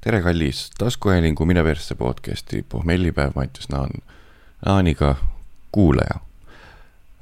[0.00, 3.90] tere, kallis taskuhäälingu Mine persse podcasti pohmellipäev Mattias Naan,
[4.66, 5.16] Naaniga
[5.72, 6.20] kuulaja.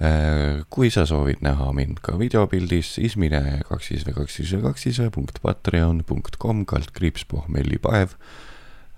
[0.03, 4.53] Äh, kui sa soovid näha mind ka videopildis, siis mine kaks siis või kaks siis
[4.55, 8.15] või kaks siis või punkt patreon punkt kom kaldkriips pohmellipäev.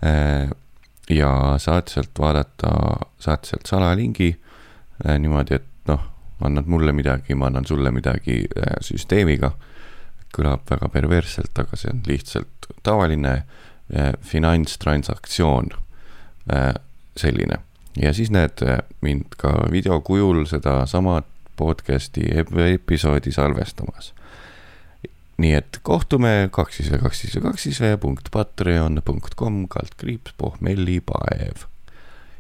[0.05, 0.53] Äh,
[1.09, 2.75] ja saad sealt vaadata,
[3.19, 6.05] saad sealt salalingi äh, niimoodi, et noh,
[6.45, 8.45] annad mulle midagi, ma annan sulle midagi
[8.81, 9.53] süsteemiga.
[10.31, 13.70] kõlab väga perversselt, aga see on lihtsalt tavaline Eh,
[14.23, 15.69] finantstransaktsioon,
[16.53, 16.75] eh,
[17.17, 17.59] selline.
[18.03, 21.23] ja siis näed eh, mind ka video kujul sedasama
[21.57, 22.23] podcast'i
[22.75, 24.15] episoodi salvestamas.
[25.41, 29.35] nii et kohtume kaks siis või kaks siis või kaks siis või punkt patreon punkt
[29.35, 31.67] kom kaldkriips pohmellipaev.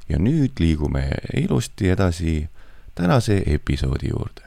[0.08, 2.48] ja nüüd liigume ilusti edasi
[2.94, 4.46] tänase episoodi juurde.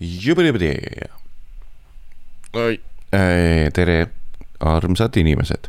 [0.00, 1.08] jubedebedee.
[2.52, 4.06] oi tere,
[4.60, 5.68] armsad inimesed.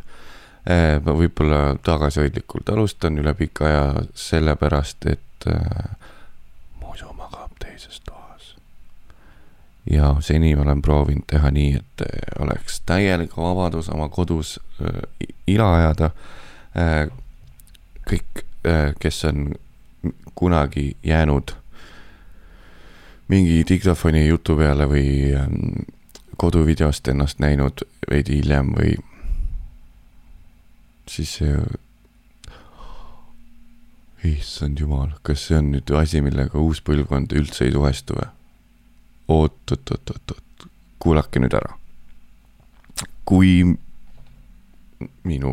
[1.02, 5.46] ma võib-olla tagasihoidlikult alustan üle pika aja, sellepärast et
[6.78, 8.54] Musu magab teises toas.
[9.90, 12.04] ja seni olen proovinud teha nii, et
[12.38, 14.60] oleks täielik vabadus oma kodus
[15.46, 16.10] ila ajada.
[18.06, 18.46] kõik,
[18.98, 19.54] kes on
[20.34, 21.56] kunagi jäänud
[23.28, 25.34] mingi diktofoni jutu peale või
[26.36, 28.96] koduvideost ennast näinud veidi hiljem või
[31.08, 31.56] siis see.
[34.24, 38.28] issand jumal, kas see on nüüd asi, millega uus põlvkond üldse ei suhestu või?
[39.28, 40.68] oot, oot, oot, oot, oot,
[41.02, 41.74] kuulake nüüd ära.
[43.24, 43.64] kui
[45.24, 45.52] minu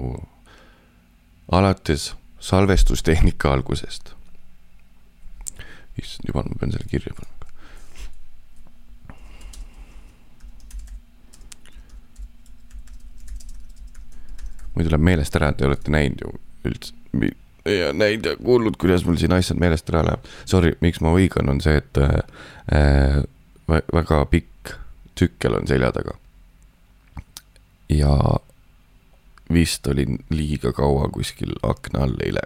[1.52, 4.14] alates salvestustehnika algusest.
[5.98, 7.39] issand jumal, ma pean selle kirja panema.
[14.80, 16.32] Mul tuleb meelest ära, te olete näinud ju
[16.70, 16.96] üldse
[17.68, 20.30] ja näinud ja kuulnud, kuidas mul siin asjad meelest ära läheb.
[20.48, 23.20] Sorry, miks ma võigan, on see, et äh,
[23.68, 24.78] väga pikk
[25.20, 26.16] tsükkel on selja taga.
[27.90, 28.16] ja
[29.54, 32.42] vist olin liiga kaua kuskil akna all eile.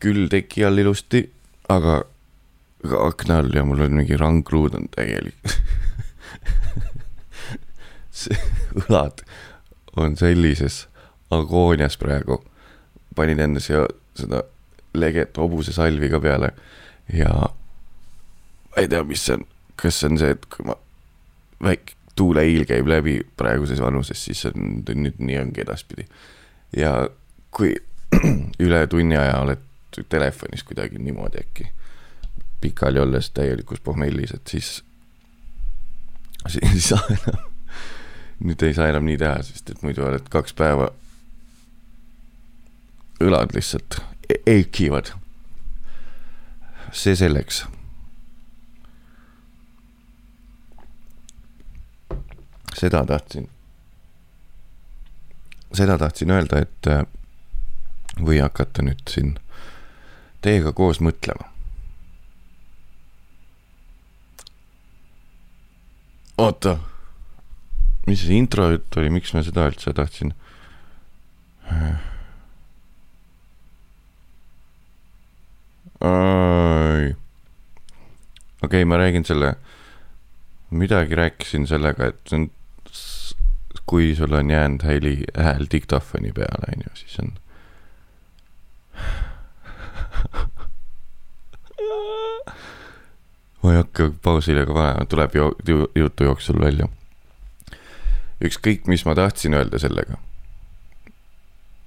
[0.00, 1.30] küll teki all ilusti,
[1.68, 2.02] aga
[2.84, 5.36] akna all ja mul on mingi rangluud on täielik
[8.20, 8.36] see
[8.76, 9.24] õlad
[9.96, 10.86] on sellises
[11.30, 12.44] agoonias praegu.
[13.16, 13.86] panin enne siia
[14.16, 14.42] seda
[14.94, 16.52] leget hobusesalvi ka peale
[17.12, 17.30] ja
[18.70, 19.46] ma ei tea, mis see on,
[19.76, 20.76] kas see on see, et kui ma,
[21.62, 26.06] väike tuuleiil käib läbi praeguses vanuses, siis on, nüüd nii ongi edaspidi.
[26.76, 27.08] ja
[27.50, 27.74] kui
[28.66, 29.66] üle tunni aja oled
[30.08, 31.66] telefonis kuidagi niimoodi äkki
[32.60, 34.84] pikali olles täielikus pohmellis, et siis,
[36.46, 37.40] siis ei saa enam,
[38.46, 40.90] nüüd ei saa enam nii teha, sest et muidu oled kaks päeva
[43.20, 44.00] õlad lihtsalt
[44.46, 45.12] eikivad.
[46.92, 47.64] see selleks.
[52.80, 53.44] seda tahtsin,
[55.76, 57.02] seda tahtsin öelda, et äh,
[58.24, 59.34] või hakata nüüd siin
[60.40, 61.50] teiega koos mõtlema.
[66.40, 66.78] oota,
[68.06, 70.32] mis see intro jutt oli, miks ma seda üldse tahtsin?
[76.00, 77.14] Okei
[78.62, 79.54] okay,, ma räägin selle,
[80.70, 82.50] midagi rääkisin sellega, et see on,
[83.86, 87.30] kui sul on jäänud heli, hääl diktofoni peale, on ju, siis on
[93.62, 96.88] ma ei hakka pausile ka panema, tuleb ju, ju jutu jooksul välja.
[98.44, 100.16] ükskõik, mis ma tahtsin öelda sellega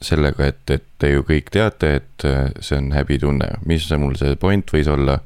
[0.04, 4.16] sellega, et, et te ju kõik teate, et äh, see on häbitunne, mis see mul
[4.20, 5.20] see point võis olla.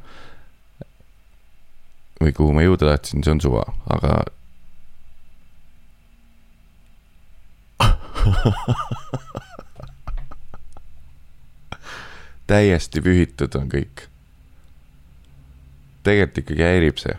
[2.17, 4.23] või kuhu ma jõuda tahtsin, see on suva, aga
[12.47, 14.07] täiesti pühitud on kõik.
[16.03, 17.17] tegelikult ikkagi häirib see.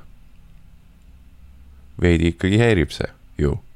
[2.00, 3.67] veidi ikkagi häirib see ju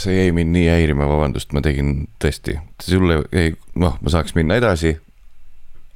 [0.00, 4.56] see jäi mind nii häirima, vabandust, ma tegin tõesti, sulle ei, noh, ma saaks minna
[4.56, 4.96] edasi.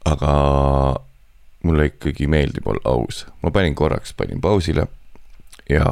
[0.05, 0.33] aga
[1.63, 4.87] mulle ikkagi meeldib olla aus, ma panin korraks, panin pausile
[5.69, 5.85] ja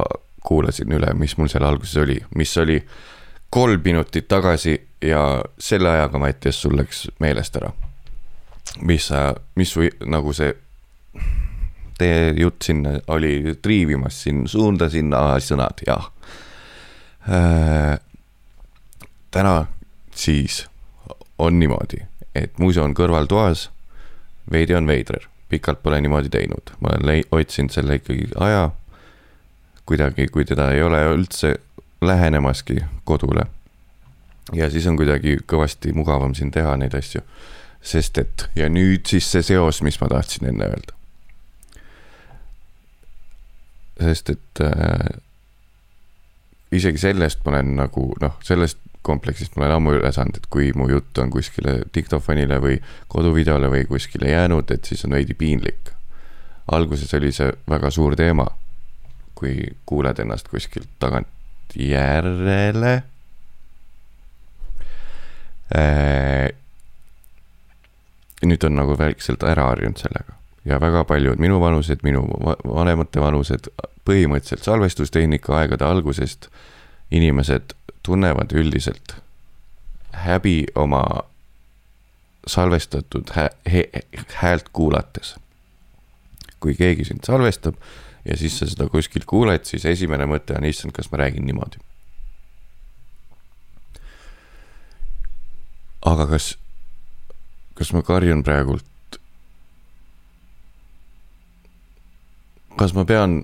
[0.45, 2.79] kuulasin üle, mis mul seal alguses oli, mis oli
[3.49, 7.71] kolm minutit tagasi ja selle ajaga, Mattias, sul läks meelest ära.
[8.81, 10.53] mis sa, mis su nagu see
[11.97, 16.11] teie jutt siin oli triivimas siin suunda sinna sõnad, jah.
[19.31, 19.67] Täna
[20.15, 20.65] siis
[21.37, 22.01] on niimoodi,
[22.35, 23.69] et Muiso on kõrvaltoas.
[24.51, 28.69] veidi on veider, pikalt pole niimoodi teinud, ma olen otsinud selle ikkagi aja.
[29.85, 31.55] kuidagi, kui teda ei ole üldse
[32.01, 33.45] lähenemaski kodule.
[34.53, 37.21] ja siis on kuidagi kõvasti mugavam siin teha neid asju.
[37.81, 40.93] sest et ja nüüd siis see seos, mis ma tahtsin enne öelda.
[43.99, 45.21] sest et äh,
[46.71, 50.71] isegi sellest ma olen nagu noh, sellest kompleksist ma olen ammu üle saanud, et kui
[50.77, 52.79] mu jutt on kuskile diktofonile või
[53.11, 55.93] koduvideole või kuskile jäänud, et siis on veidi piinlik.
[56.71, 58.45] alguses oli see väga suur teema,
[59.35, 59.55] kui
[59.85, 62.95] kuuled ennast kuskilt tagantjärele
[65.75, 66.49] äh,.
[68.43, 70.38] nüüd on nagu väikselt ära harjunud sellega
[70.69, 72.23] ja väga paljud minuvanused, minu
[72.63, 73.71] vanemate vanused,
[74.05, 76.49] põhimõtteliselt salvestustehnika aegade algusest
[77.11, 77.73] inimesed
[78.05, 79.15] tunnevad üldiselt
[80.25, 81.03] häbi oma
[82.47, 83.49] salvestatud hä
[84.33, 85.35] häält kuulates.
[86.59, 87.75] kui keegi sind salvestab
[88.25, 91.79] ja siis sa seda kuskilt kuuled, siis esimene mõte on, issand, kas ma räägin niimoodi.
[96.05, 96.57] aga kas,
[97.73, 98.88] kas ma karjun praegult?
[102.79, 103.41] Kas ma pean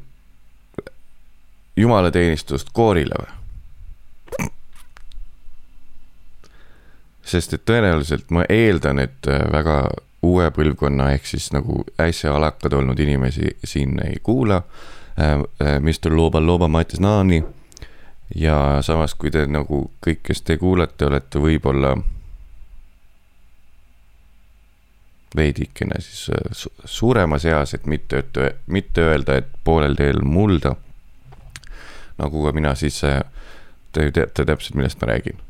[1.78, 3.34] jumalateenistust koorile või?
[7.26, 9.80] sest et tõenäoliselt ma eeldan, et äh, väga
[10.24, 14.62] uue põlvkonna ehk siis nagu äsja alakad olnud inimesi siin ei kuula
[15.20, 15.42] äh,.
[15.60, 17.44] äh Mr Loba Loba Mattias Naani.
[18.36, 21.98] ja samas, kui te nagu kõik, kes te kuulate, olete võib-olla
[25.36, 28.24] veidikene siis äh, suuremas eas, et mitte,
[28.68, 30.76] mitte öelda, et poolel teel mulda.
[32.18, 33.02] nagu ka mina, siis
[33.92, 35.42] te teate täpselt, millest ma räägin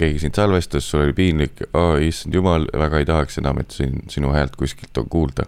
[0.00, 1.60] keegi sind salvestas, sul oli piinlik,
[2.06, 5.44] issand jumal, väga ei tahaks enam, et siin sinu häält kuskilt on kuulda.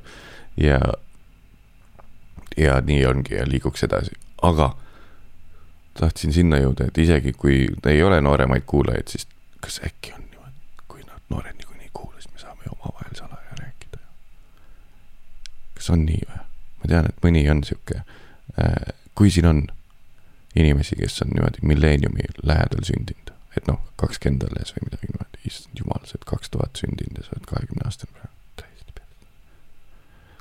[0.56, 0.80] ja,
[2.56, 4.12] ja nii ongi ja liiguks edasi,
[4.42, 4.74] aga
[6.00, 9.26] tahtsin sinna jõuda, et isegi kui ei ole nooremaid kuulajaid, siis
[9.60, 13.16] kas äkki on niimoodi, kui nad noored niikuinii ei kuula, siis me saame ju omavahel
[13.16, 13.31] rääkida.
[15.82, 16.40] Kas on nii või?
[16.82, 18.04] ma tean, et mõni on sihuke,
[18.62, 19.66] äh, kui siin on
[20.54, 25.80] inimesi, kes on niimoodi milleeniumi lähedal sündinud et noh, kakskümmend alles või midagi niimoodi, issand
[25.80, 29.10] jumal, sa oled kaks tuhat sündinud ja sa oled kahekümne aastane praegu, täiesti peas.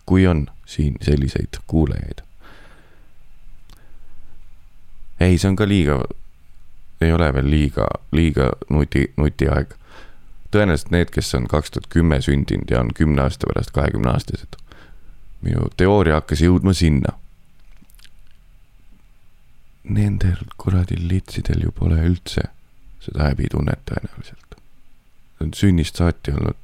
[0.05, 2.23] kui on siin selliseid kuulajaid.
[5.19, 5.99] ei, see on ka liiga,
[7.01, 9.75] ei ole veel liiga, liiga nuti, nutiaeg.
[10.51, 14.55] tõenäoliselt need, kes on kaks tuhat kümme sündinud ja on kümne aasta pärast kahekümne aastased.
[15.41, 17.17] Minu teooria hakkas jõudma sinna
[19.83, 22.45] nendel kuradi litsidel ju pole üldse
[23.01, 24.57] seda häbitunnet tõenäoliselt.
[25.37, 26.57] see on sünnist saati olnud,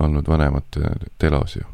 [0.00, 1.66] olnud vanemate telos ju.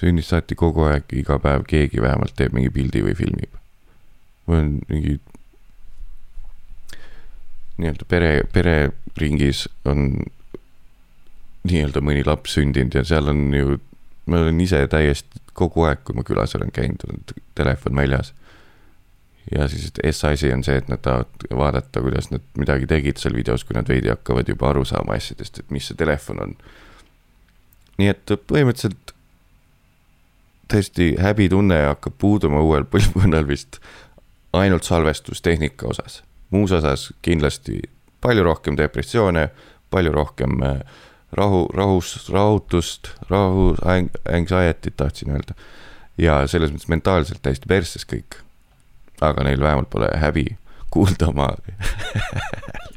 [0.00, 3.60] sünnist saati kogu aeg, iga päev keegi vähemalt teeb mingi pildi või filmib.
[4.46, 5.20] mul on mingi
[7.76, 10.24] nii-öelda pere, pereringis on
[11.66, 13.78] nii-öelda mõni laps sündinud ja seal on ju,
[14.26, 17.22] ma olen ise täiesti kogu aeg, kui ma külas olen käinud, on
[17.56, 18.34] telefon väljas
[19.54, 23.64] ja siis esmaasi on see, et nad tahavad vaadata, kuidas nad midagi tegid seal videos,
[23.64, 26.56] kui nad veidi hakkavad juba aru saama asjadest, et mis see telefon on.
[27.96, 29.14] nii et põhimõtteliselt
[30.72, 33.80] tõesti häbitunne hakkab puuduma uuel põlvkonnal vist
[34.52, 36.22] ainult salvestustehnika osas.
[36.50, 37.80] muus osas kindlasti
[38.20, 39.48] palju rohkem depressioone,
[39.90, 40.80] palju rohkem äh,
[41.32, 43.74] rahu, rahus, rahutust, rahu,
[44.32, 45.54] anxiety't tahtsin öelda.
[46.18, 48.40] ja selles mõttes mentaalselt täiesti persses kõik
[49.20, 50.46] aga neil vähemalt pole häbi
[50.90, 52.96] kuulda oma häält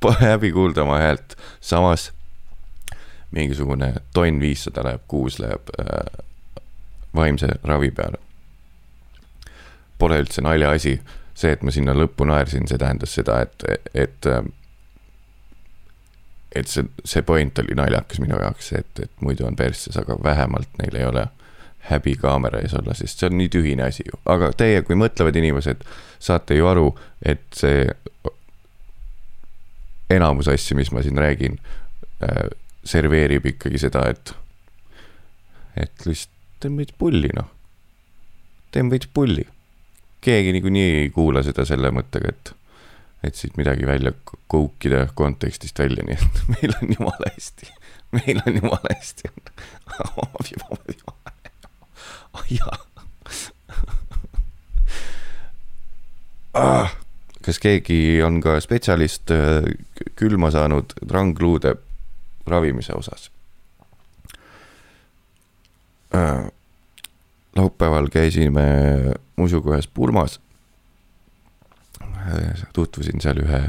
[0.00, 2.12] Pole häbi kuulda oma häält, samas
[3.30, 6.22] mingisugune tonn viissada läheb kuus läheb äh,
[7.14, 8.20] vaimse ravi peale.
[9.98, 11.00] Pole üldse naljaasi,
[11.34, 14.44] see, et ma sinna lõppu naersin, see tähendas seda, et, et äh,
[16.56, 20.70] et see, see point oli naljakas minu jaoks, et, et muidu on persses, aga vähemalt
[20.82, 21.26] neil ei ole
[21.88, 25.36] häbi kaamera ees olla, sest see on nii tühine asi ju, aga teie kui mõtlevad
[25.40, 25.84] inimesed
[26.20, 26.88] saate ju aru,
[27.22, 27.86] et see
[30.12, 31.58] enamus asju, mis ma siin räägin
[32.24, 32.48] äh,,
[32.84, 34.32] serveerib ikkagi seda, et,
[35.76, 37.48] et lihtsalt teeme veits pulli, noh.
[38.74, 39.44] teeme veits pulli.
[40.20, 42.52] keegi niikuinii ei kuula seda selle mõttega, et,
[43.22, 44.12] et siit midagi välja
[44.46, 47.72] koukida kontekstist välja, nii et meil on jumala hästi.
[48.12, 49.32] meil on jumala hästi.
[56.58, 56.90] Ah,
[57.44, 59.62] kas keegi on ka spetsialist äh,
[60.18, 61.74] külma saanud trangluude
[62.48, 63.28] ravimise osas?
[66.14, 66.48] Äh,
[67.54, 68.64] laupäeval käisime
[69.36, 70.40] musukojas Purmas
[72.28, 73.60] Äh, tutvusin seal ühe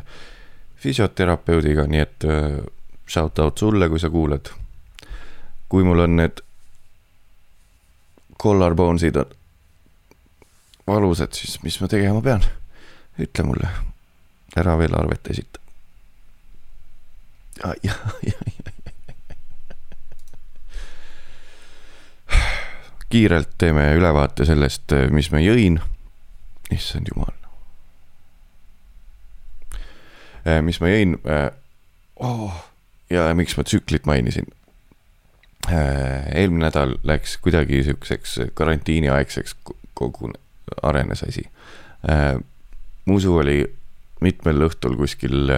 [0.79, 2.57] füsioterapeudiga, nii et äh,
[3.07, 4.49] shout out sulle, kui sa kuulad.
[5.69, 6.39] kui mul on need
[8.41, 9.25] collarbones'id on
[10.87, 12.43] valusad, siis mis ma tegema pean?
[13.19, 13.69] ütle mulle,
[14.57, 15.59] ära veel arvet esita.
[23.09, 25.79] kiirelt teeme ülevaate sellest, mis ma jõin.
[26.71, 27.33] issand jumal.
[27.33, 27.39] Äh,
[30.65, 31.17] mis ma jõin
[32.19, 32.55] oh,.
[33.09, 34.47] ja miks ma tsüklit mainisin.
[35.69, 39.55] Äh, eelmine nädal läks kuidagi siukseks karantiiniaegseks
[39.93, 40.31] kogu
[40.83, 41.43] arenes asi.
[43.09, 43.63] Musu oli
[44.23, 45.49] mitmel õhtul kuskil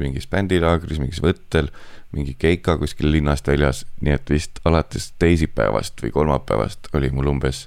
[0.00, 1.70] mingis bändilaagris, mingis võttel,
[2.14, 7.66] mingi keika kuskil linnast väljas, nii et vist alates teisipäevast või kolmapäevast oli mul umbes.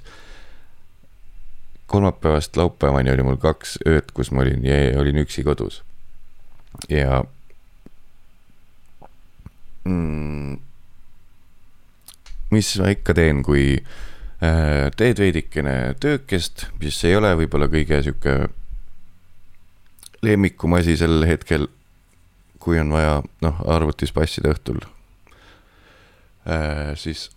[1.90, 4.62] kolmapäevast laupäevani oli mul kaks ööd, kus ma olin,
[4.98, 5.82] olin üksi kodus.
[6.88, 7.22] Ja
[9.84, 10.58] mm,.
[12.50, 18.38] mis ma ikka teen, kui äh, teed veidikene töökest, mis ei ole võib-olla kõige sihuke
[20.22, 21.68] lemmikum asi sel hetkel
[22.60, 24.82] kui on vaja, noh, arvutis passida õhtul
[26.44, 27.30] äh,, siis.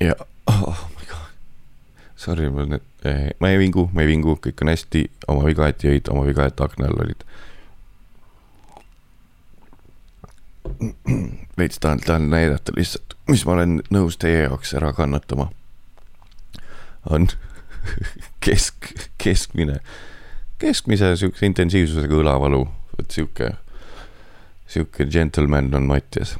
[0.00, 0.16] ja,
[0.50, 0.93] oh god,
[2.24, 5.68] sorry, mul need eh,, ma ei vingu, ma ei vingu, kõik on hästi, oma viga,
[5.70, 7.26] et jõid, oma viga, et akna all olid.
[11.58, 15.50] veits tahan, tahan näidata lihtsalt, mis ma olen nõus teie jaoks ära kannatama.
[17.12, 17.28] on
[18.44, 18.88] kesk,
[19.20, 19.82] keskmine
[20.64, 22.62] keskmise siukse intensiivsusega õlavalu,
[23.00, 23.50] et sihuke,
[24.70, 26.36] sihuke gentleman on Mattias.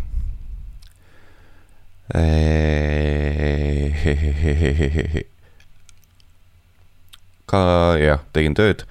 [7.50, 7.60] Ka
[8.00, 8.84] jah, tegin tööd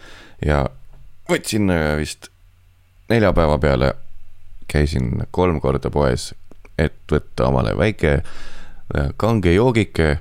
[0.45, 0.65] ja
[1.29, 2.29] võtsin äh, vist
[3.09, 3.93] neljapäeva peale,
[4.71, 6.31] käisin kolm korda poes,
[6.79, 10.17] et võtta omale väike äh, kange joogike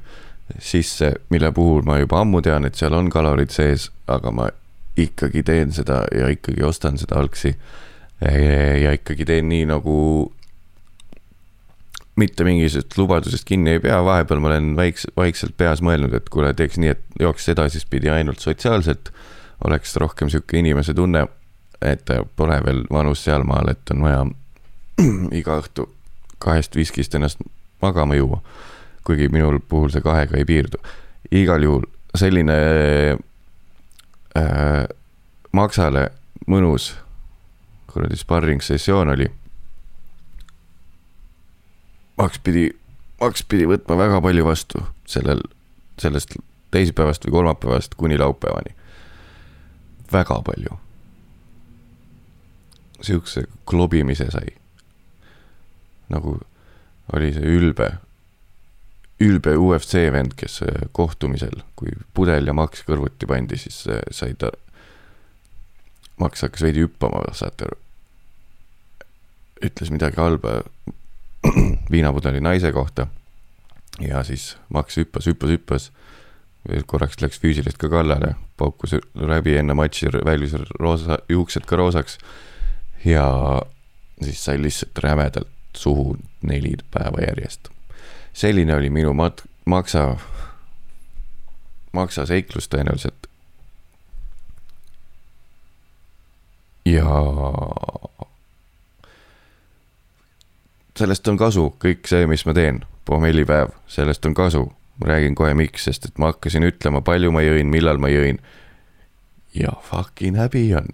[0.61, 4.51] sisse, mille puhul ma juba ammu tean, et seal on kalorid sees, aga ma
[4.99, 7.55] ikkagi teen seda ja ikkagi ostan seda algsi.
[8.23, 9.95] ja ikkagi teen nii nagu
[12.16, 16.52] mitte mingisugusest lubadusest kinni ei pea, vahepeal ma olen väikse, vaikselt peas mõelnud, et kuule,
[16.54, 19.12] teeks nii, et jooks edaspidi ainult sotsiaalselt.
[19.64, 21.26] oleks rohkem sihuke inimese tunne,
[21.83, 24.26] et pole veel vanus sealmaal, et on vaja
[25.40, 25.87] iga õhtu
[26.42, 27.38] kahest viskist ennast
[27.83, 28.42] magama juua.
[29.04, 30.78] kuigi minul puhul see kahega ei piirdu.
[31.31, 32.57] igal juhul selline
[34.37, 34.88] äh,
[35.52, 36.11] Maksale
[36.47, 36.95] mõnus
[37.92, 39.28] kuradi sparring sessioon oli.
[42.23, 42.69] Maks pidi,
[43.21, 45.43] Maks pidi võtma väga palju vastu sellel,
[45.99, 46.37] sellest
[46.73, 48.76] teisipäevast või kolmapäevast kuni laupäevani.
[50.12, 50.79] väga palju.
[53.02, 54.55] Siukse klobimise sai.
[56.09, 56.38] nagu
[57.12, 57.88] oli see ülbe
[59.23, 64.35] ülbe UFC vend, kes äh, kohtumisel, kui pudel ja Max kõrvuti pandi, siis äh, sai
[64.38, 64.50] ta,
[66.21, 67.79] Max hakkas veidi hüppama, saate aru.
[69.62, 70.62] ütles midagi halba
[71.93, 73.07] viinapudeli naise kohta.
[74.01, 75.93] ja siis Max hüppas, hüppas, hüppas.
[76.87, 82.19] korraks läks füüsiliselt ka kallale, paukus läbi enne matši, väljus roosa, juuksed ka roosaks.
[83.05, 83.63] ja
[84.23, 87.73] siis sai lihtsalt rämedalt suhu neli päeva järjest
[88.33, 90.17] selline oli minu mat-, maksa,
[91.93, 93.29] maksaseiklus tõenäoliselt.
[96.85, 97.07] ja
[100.99, 104.71] sellest on kasu, kõik see, mis ma teen, pommellipäev, sellest on kasu.
[105.01, 108.39] ma räägin kohe, miks, sest et ma hakkasin ütlema, palju ma jõin, millal ma jõin.
[109.55, 110.89] ja fucking häbi on.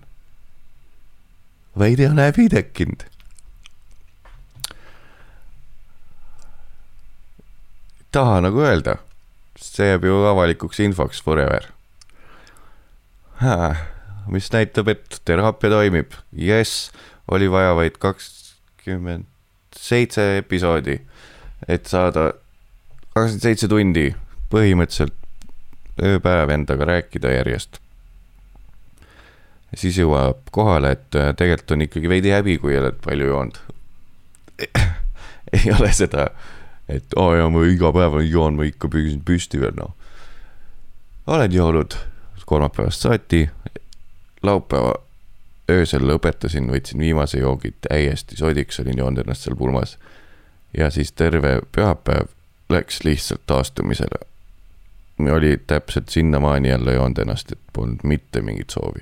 [1.78, 3.04] veidi on häbi tekkinud
[8.12, 8.96] taha nagu öelda.
[9.58, 11.66] see jääb ju avalikuks infoks forever.
[14.28, 16.12] mis näitab, et teraapia toimib.
[16.32, 16.90] jess,
[17.30, 19.26] oli vaja vaid kakskümmend
[19.78, 20.98] seitse episoodi,
[21.68, 22.32] et saada
[23.14, 24.08] kakskümmend seitse tundi
[24.52, 25.14] põhimõtteliselt
[26.02, 27.80] ööpäev endaga rääkida järjest.
[29.76, 33.58] siis jõuab kohale, et äh, tegelikult on ikkagi veidi häbi, kui oled palju joonud
[35.58, 36.30] ei ole seda
[36.88, 39.92] et aa oh, jaa, ma iga päev joon, ma ikka püsin püsti veel noh.
[41.28, 41.96] olen joonud
[42.48, 43.42] kolmapäevast saati,
[44.42, 44.94] laupäeva
[45.70, 49.98] öösel lõpetasin, võtsin viimase joogi täiesti sodiks, olin joonud ennast seal pulmas.
[50.76, 52.28] ja siis terve pühapäev
[52.68, 54.20] läks lihtsalt taastumisele.
[55.32, 59.00] oli täpselt sinnamaani jälle joonud ennast, et polnud mitte mingit soovi.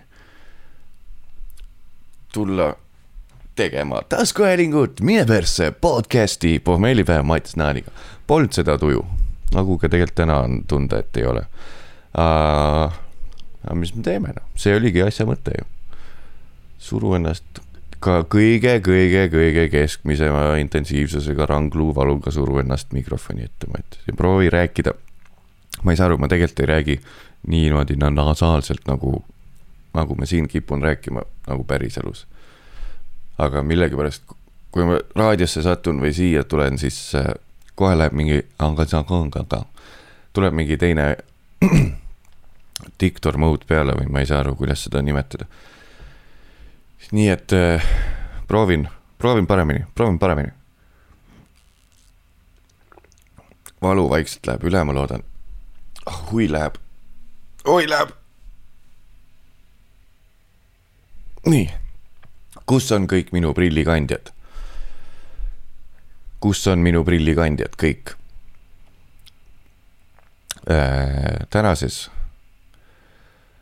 [2.33, 2.77] tulla
[3.57, 7.91] tegema taskuhäälingut Mine persse podcast'i pohmellipäev Mats Naaniga.
[8.27, 9.07] Polnud seda tuju,
[9.55, 11.47] nagu ka tegelikult täna on tunda, et ei ole
[12.19, 12.93] uh,.
[13.65, 15.65] aga mis me teeme noh, see oligi asja mõte ju.
[16.79, 17.63] Suru ennast
[18.01, 24.93] ka kõige-kõige-kõige keskmisema intensiivsusega rangluuvaluga suru ennast mikrofoni ette, Mats, ja proovi rääkida.
[25.83, 27.01] ma ei saa aru, ma tegelikult ei räägi
[27.47, 29.25] niimoodi nasaalselt nagu,
[29.95, 32.27] nagu ma siin kipun rääkima nagu päriselus
[33.39, 34.23] aga millegipärast,
[34.73, 37.29] kui ma raadiosse satun või siia tulen, siis äh,
[37.77, 38.43] kohe läheb mingi,
[40.37, 41.17] tuleb mingi teine
[43.01, 45.49] diktor mode peale või ma ei saa aru, kuidas seda nimetada.
[47.13, 47.87] Nii et äh,
[48.49, 50.53] proovin, proovin paremini, proovin paremini.
[53.83, 55.23] valu vaikselt läheb üle, ma loodan
[56.07, 56.23] oh,.
[56.33, 56.79] hui läheb,
[57.65, 58.15] oi läheb.
[61.47, 61.69] nii
[62.67, 64.33] kus on kõik minu prillikandjad?
[66.41, 68.17] kus on minu prillikandjad, kõik
[70.71, 71.47] äh,?
[71.51, 72.07] tänases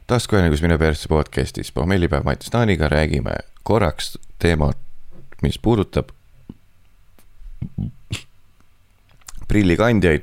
[0.07, 3.31] taskuhäälingus Mine persse podcastis pohmellipäev Mati Staaniga räägime
[3.63, 4.79] korraks teemat,
[5.43, 6.09] mis puudutab
[9.49, 10.23] prillikandjaid.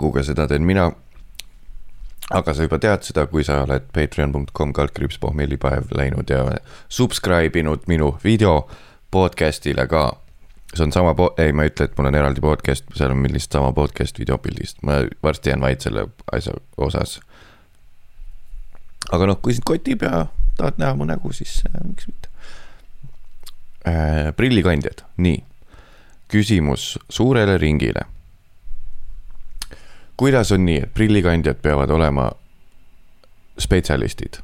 [0.00, 0.92] kui seda teen mina
[2.30, 6.44] aga sa juba tead seda, kui sa oled patreon.com kaldkriips pohmellipäev läinud ja
[6.88, 8.68] subscribe inud minu video
[9.10, 10.23] podcast'ile ka.
[10.76, 13.20] See on sama po-, ei, ma ei ütle, et mul on eraldi podcast, seal on
[13.22, 17.20] meil lihtsalt sama podcast videopildist, ma varsti jään vait selle asja osas.
[19.12, 20.26] aga noh, kui sind kotib ja
[20.58, 22.28] tahad näha mu nägu, siis äh, miks mitte
[23.88, 24.32] äh,.
[24.36, 25.44] prillikandjad, nii.
[26.28, 28.08] küsimus suurele ringile
[30.16, 32.30] kuidas on nii, et prillikandjad peavad olema
[33.58, 34.42] spetsialistid?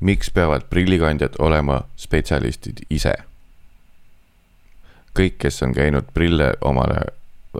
[0.00, 3.14] miks peavad prillikandjad olema spetsialistid ise?
[5.16, 7.00] Kõik, kes on käinud prille omale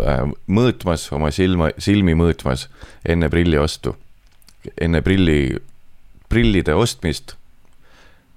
[0.00, 2.68] äh, mõõtmas, oma silma, silmi mõõtmas
[3.08, 3.96] enne prilli ostu,
[4.80, 5.56] enne prilli,
[6.28, 7.36] prillide ostmist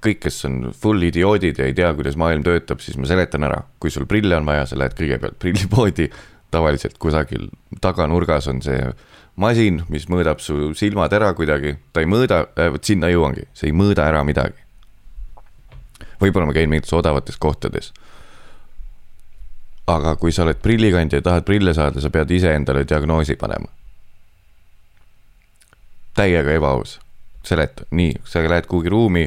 [0.03, 3.63] kõik, kes on full idioodid ja ei tea, kuidas maailm töötab, siis ma seletan ära.
[3.79, 6.10] kui sul prille on vaja, sa lähed kõigepealt prillipoodi,
[6.51, 7.49] tavaliselt kusagil
[7.82, 8.79] taganurgas on see
[9.39, 13.69] masin, mis mõõdab su silmad ära kuidagi, ta ei mõõda äh,, vot sinna jõuangi, see
[13.71, 14.58] ei mõõda ära midagi.
[16.19, 17.93] võib-olla ma käin mingites odavates kohtades.
[19.89, 23.71] Aga kui sa oled prillikandja ja tahad prille saada, sa pead iseendale diagnoosi panema.
[26.19, 26.97] täiega ebaaus,
[27.47, 29.23] seleta, nii, sa lähed kuhugi ruumi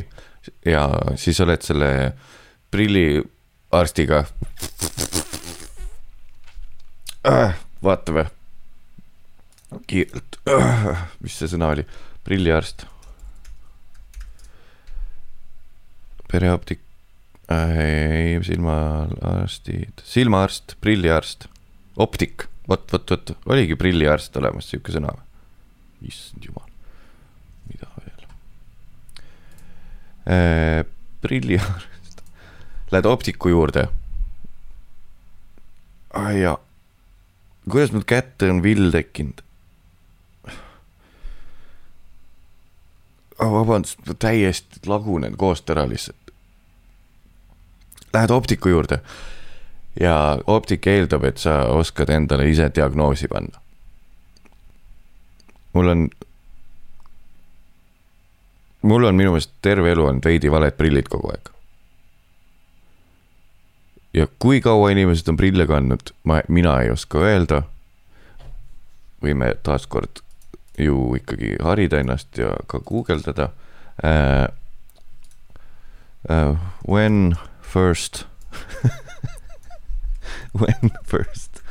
[0.67, 2.13] ja siis oled selle
[2.71, 4.25] prilliarstiga
[7.27, 7.55] äh,.
[7.83, 8.27] vaatame.
[9.87, 11.87] kiirelt äh,, mis see sõna oli,
[12.25, 12.87] prilliarst.
[16.33, 16.92] pereoptik äh,,
[17.83, 21.49] ei silmaarstid, silmaarst, prilliarst,
[21.97, 25.29] optik, vot, vot, vot, oligi prilliarst olemas, sihuke sõna või?
[26.11, 26.67] issand jumal,
[27.71, 28.27] mida veel
[30.27, 30.83] äh,?
[31.23, 32.25] prilliarst,
[32.91, 33.87] lähed optiku juurde.
[36.13, 36.59] ah jaa
[37.71, 39.43] kuidas mul kätte on vill tekkinud?
[43.39, 46.22] oh, vabandust, täiesti lagunen koost ära lihtsalt.
[48.13, 49.01] Lähed optiku juurde
[50.01, 53.61] ja optik eeldab, et sa oskad endale ise diagnoosi panna.
[55.73, 56.09] mul on,
[58.83, 61.53] mul on minu meelest terve elu olnud veidi valed prillid kogu aeg
[64.15, 67.63] ja kui kaua inimesed on prille kandnud, ma, mina ei oska öelda.
[69.23, 70.19] võime taaskord
[70.79, 73.53] ju ikkagi harida ennast ja ka guugeldada
[74.03, 74.49] uh,.
[76.31, 77.35] Uh, when
[77.73, 78.27] first
[80.53, 81.63] when first,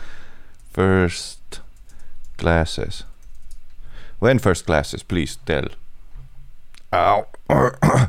[0.72, 1.60] first
[2.38, 3.04] glasses.
[4.20, 5.68] When first glasses, please tell.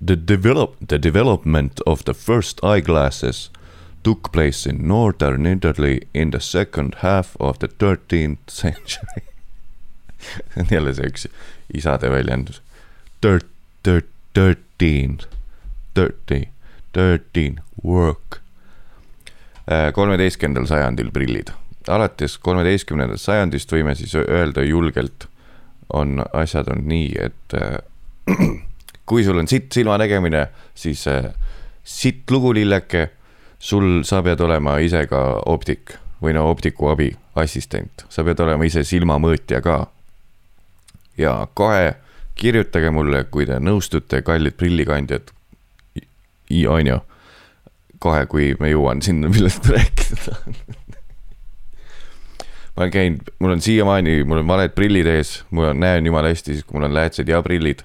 [0.00, 3.48] the, develop, the development of the first eyeglasses
[4.04, 9.22] took place in northern Italy in the second half of the thirteenth century
[10.20, 11.26] see on jälle see üks
[11.74, 12.62] isade väljendus.
[13.20, 13.46] Thir-,
[13.82, 15.20] thir-, thirteen,
[15.94, 16.48] thirty,
[16.92, 18.40] thirteen, work.
[19.92, 21.50] kolmeteistkümnendal sajandil prillid.
[21.88, 25.28] alates kolmeteistkümnendast sajandist võime siis öelda julgelt,
[25.92, 27.78] on asjad on nii, et äh,
[29.08, 31.32] kui sul on sitt silmanägemine, siis äh,
[31.84, 33.08] sitt lugulilleke,
[33.58, 38.68] sul, sa pead olema ise ka optik või no optiku abi, assistent, sa pead olema
[38.68, 39.86] ise silmamõõtja ka.
[41.18, 41.94] ja kohe
[42.34, 45.32] kirjutage mulle, kui te nõustute, kallid prillikandjad.
[46.68, 46.98] On ju,
[48.02, 50.56] kohe, kui ma jõuan sinna, millest rääkida tahan
[52.76, 56.30] ma olen käinud, mul on siiamaani, mul on valed prillid ees, mul on, näen jumala
[56.32, 57.82] hästi, siis kui mul on läätsed ja prillid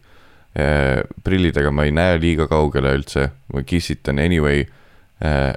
[0.56, 1.02] eh,.
[1.24, 5.54] prillidega ma ei näe liiga kaugele üldse, ma kissitan anyway eh,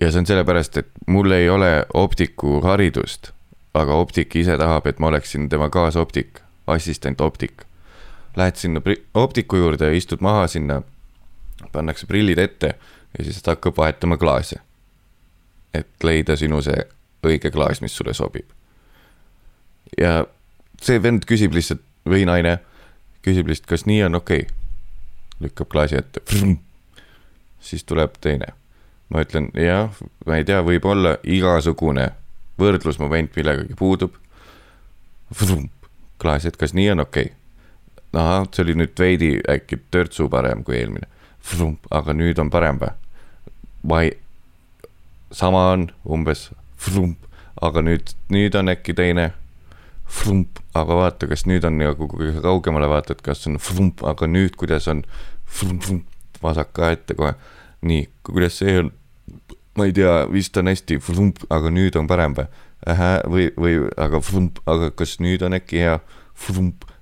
[0.00, 3.30] ja see on sellepärast, et mul ei ole optiku haridust,
[3.74, 7.64] aga optik ise tahab, et ma oleksin tema kaasoptik, assistent optik.
[8.36, 8.82] Lähed sinna
[9.14, 10.82] optiku juurde, istud maha sinna,
[11.72, 12.74] pannakse prillid ette
[13.18, 14.60] ja siis ta hakkab vahetama klaase.
[15.74, 16.78] et leida sinu see
[17.26, 18.48] õige klaas, mis sulle sobib.
[20.00, 20.26] ja
[20.82, 22.58] see vend küsib lihtsalt või naine
[23.22, 24.54] küsib lihtsalt, kas nii on okei okay..
[25.40, 26.22] lükkab klaasi ette,
[27.68, 28.54] siis tuleb teine
[29.08, 29.90] ma ütlen jah,
[30.26, 32.10] ma ei tea, võib-olla igasugune
[32.58, 34.14] võrdlusmoment millegagi puudub.
[36.18, 37.36] klaas, et kas nii on okei okay.?
[38.16, 41.08] ahah, see oli nüüd veidi äkki törtsu parem kui eelmine.
[41.90, 42.92] Aga nüüd on parem või?
[43.86, 44.14] ma ei,
[45.30, 46.50] sama on umbes,
[47.62, 49.32] aga nüüd, nüüd on äkki teine.
[50.74, 53.58] aga vaata, kas nüüd on nagu kõige kaugemale vaatad, kas on,
[54.06, 55.04] aga nüüd, kuidas on,
[56.42, 57.34] vasak ka ette kohe
[57.82, 58.92] nii, kuidas see on?
[59.76, 61.00] ma ei tea, vist on hästi,
[61.50, 62.46] aga nüüd on parem või?
[63.28, 64.20] või, või aga,
[64.66, 65.98] aga kas nüüd on äkki hea?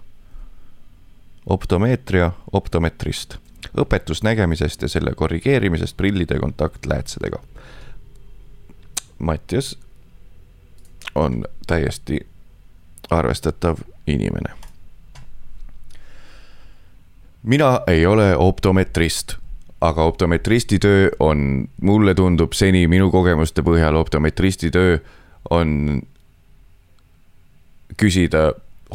[1.49, 3.37] Optomeetria optometrist,
[3.77, 7.41] õpetus nägemisest ja selle korrigeerimisest prillide kontaktläätsedega.
[9.19, 9.77] Mattias
[11.15, 12.19] on täiesti
[13.09, 14.55] arvestatav inimene.
[17.43, 19.39] mina ei ole optometrist
[19.81, 24.97] aga optometristi töö on, mulle tundub seni minu kogemuste põhjal optometristi töö
[25.49, 26.01] on
[27.99, 28.51] küsida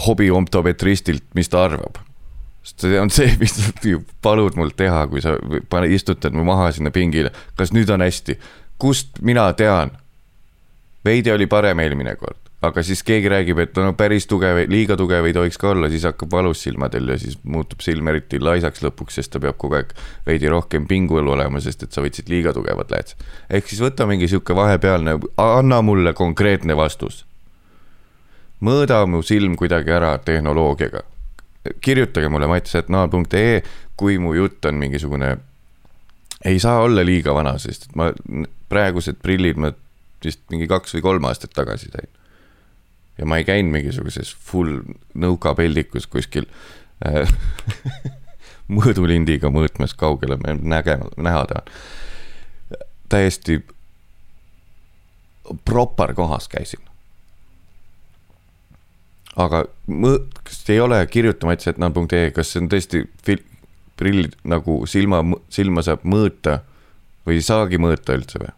[0.06, 2.00] hobioptometristilt, mis ta arvab.
[2.64, 3.56] Sest see on see, mis
[4.24, 5.36] palud mul teha, kui sa
[5.70, 8.38] pane, istutad mu maha sinna pingile, kas nüüd on hästi,
[8.80, 9.92] kust mina tean?
[11.04, 15.26] veidi oli parem eelmine kord aga siis keegi räägib, et no päris tugev, liiga tugev
[15.28, 19.18] ei tohiks ka olla, siis hakkab valus silmadel ja siis muutub silm eriti laisaks lõpuks,
[19.18, 19.94] sest ta peab kogu aeg
[20.26, 23.24] veidi rohkem pingul olema, sest et sa võtsid liiga tugevad läätsed.
[23.50, 27.24] ehk siis võta mingi sihuke vahepealne, anna mulle konkreetne vastus.
[28.60, 31.02] mõõda mu silm kuidagi ära tehnoloogiaga.
[31.80, 33.62] Kirjutage mulle mattisetnaal.ee,
[33.96, 35.36] kui mu jutt on mingisugune,
[36.44, 38.10] ei saa olla liiga vana, sest ma
[38.68, 39.72] praegused prillid ma
[40.24, 42.08] vist mingi kaks või kolm aastat tagasi sain
[43.18, 44.80] ja ma ei käinud mingisuguses full
[45.14, 46.46] nõukapeldikus kuskil
[47.06, 47.30] äh,
[48.76, 51.70] mõõdulindiga mõõtmas kaugele nägema, näha tahan.
[53.08, 53.60] täiesti
[55.64, 56.80] proper kohas käisin.
[59.36, 60.24] aga mõ-,
[60.64, 63.42] kas ei ole kirjutama, ütles, et nad.ee, kas see on tõesti fil-,
[64.00, 65.20] prill nagu silma,
[65.52, 66.62] silma saab mõõta
[67.26, 68.54] või ei saagi mõõta üldse või?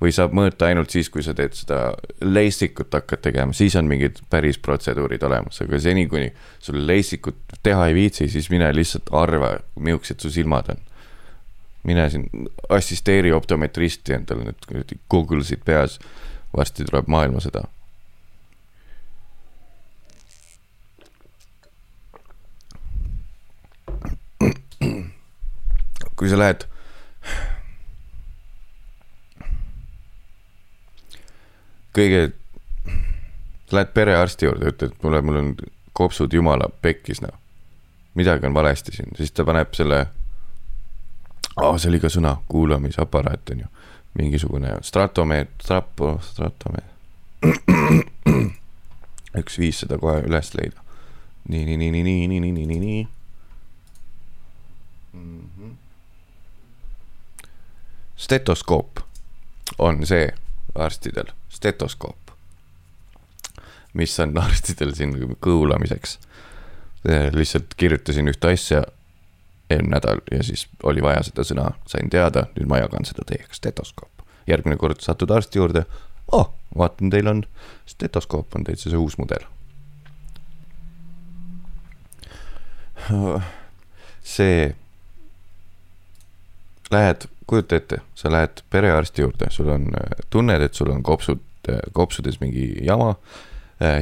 [0.00, 4.22] või saab mõõta ainult siis, kui sa teed seda leistikut hakkad tegema, siis on mingid
[4.32, 9.58] päris protseduurid olemas, aga seni, kuni sul leistikut teha ei viitsi, siis mine lihtsalt arva,
[9.76, 10.86] millised su silmad on.
[11.84, 15.98] mine siin assisteeri optometristi endale nüüd kuradi Google'sid peas,
[16.56, 17.64] varsti tuleb maailmasõda
[26.20, 26.66] kui sa lähed
[31.96, 32.18] kõige,
[33.72, 35.48] lähed perearsti juurde, ütled mulle, mul on
[35.96, 37.32] kopsud jumala pekkis, noh.
[38.14, 40.02] midagi on valesti siin, siis ta paneb selle
[41.56, 43.68] oh,, see oli ka sõna, kuulamisaparaat on ju,
[44.20, 46.90] mingisugune stratomeet-, strapo, stratomeet.
[49.40, 50.84] üks viis seda kohe üles leida.
[51.48, 53.08] nii, nii, nii, nii, nii, nii, nii, nii, nii, nii
[55.12, 55.48] mm.
[55.58, 55.76] -hmm.
[58.20, 59.00] Stetoskoop
[59.78, 60.28] on see
[60.74, 62.34] arstidel stetoskoop,
[63.96, 66.18] mis on arstidel siin kuulamiseks.
[67.32, 68.82] lihtsalt kirjutasin ühte asja
[69.70, 73.54] eelmine nädal ja siis oli vaja seda sõna, sain teada, nüüd ma jagan seda teiega,
[73.56, 74.24] stetoskoop.
[74.46, 75.84] järgmine kord satud arsti juurde,
[76.32, 77.42] oh, vaatan, teil on
[77.86, 79.46] stetoskoop on täitsa see uus mudel.
[84.22, 84.74] see,
[86.90, 89.88] lähed kujuta ette, sa lähed perearsti juurde, sul on,
[90.30, 91.40] tunned, et sul on kopsud,
[91.92, 93.14] kopsudes mingi jama,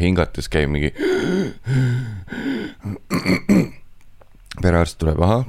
[0.00, 0.92] hingates käib mingi.
[4.62, 5.46] perearst tuleb, ahah,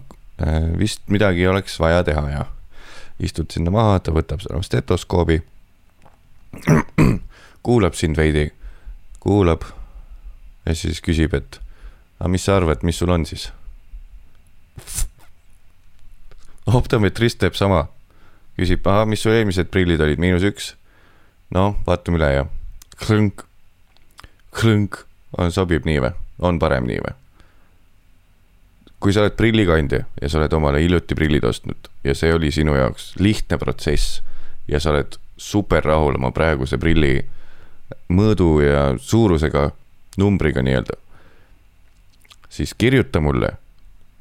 [0.79, 2.45] vist midagi oleks vaja teha ja
[3.19, 5.41] istud sinna maha, ta võtab selle stetoskoobi.
[7.65, 8.47] kuulab sind veidi,
[9.19, 9.67] kuulab
[10.65, 11.59] ja siis küsib, et
[12.19, 13.49] aga mis sa arvad, mis sul on siis?
[16.75, 17.87] Optometrist teeb sama.
[18.59, 20.73] küsib, ahah, mis sul eelmised prillid olid, miinus üks.
[21.55, 22.43] noh, vaatame üle ja
[22.99, 23.45] krõnk,
[24.51, 25.05] krõnk,
[25.55, 27.15] sobib nii või, on parem nii või?
[28.99, 32.75] kui sa oled prillikandja ja sa oled omale hiljuti prillid ostnud ja see oli sinu
[32.75, 34.19] jaoks lihtne protsess
[34.67, 37.21] ja sa oled super rahul oma praeguse prilli
[38.11, 39.69] mõõdu ja suurusega,
[40.19, 40.99] numbriga nii-öelda,
[42.51, 43.53] siis kirjuta mulle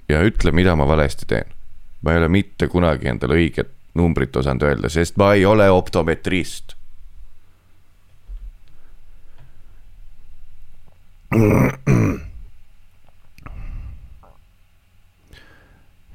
[0.09, 1.58] ja ütle, mida ma valesti teen
[2.03, 6.77] ma ei ole mitte kunagi endale õiget numbrit osanud öelda, sest ma ei ole optometrist.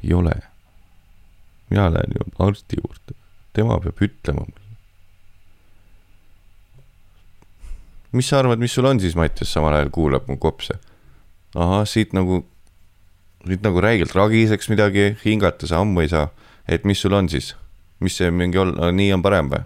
[0.04, 0.34] ei ole.
[1.70, 3.14] mina lähen ju arsti juurde,
[3.54, 4.64] tema peab ütlema mulle.
[8.14, 10.74] mis sa arvad, mis sul on siis, Mattias, samal ajal kuulab mu kopse.
[11.56, 12.46] ahah, siit nagu
[13.48, 16.30] nüüd nagu räigelt ragiseks midagi, hingata sa ammu ei saa.
[16.68, 17.56] et mis sul on siis,
[18.00, 19.64] mis see mingi olla, nii on parem või?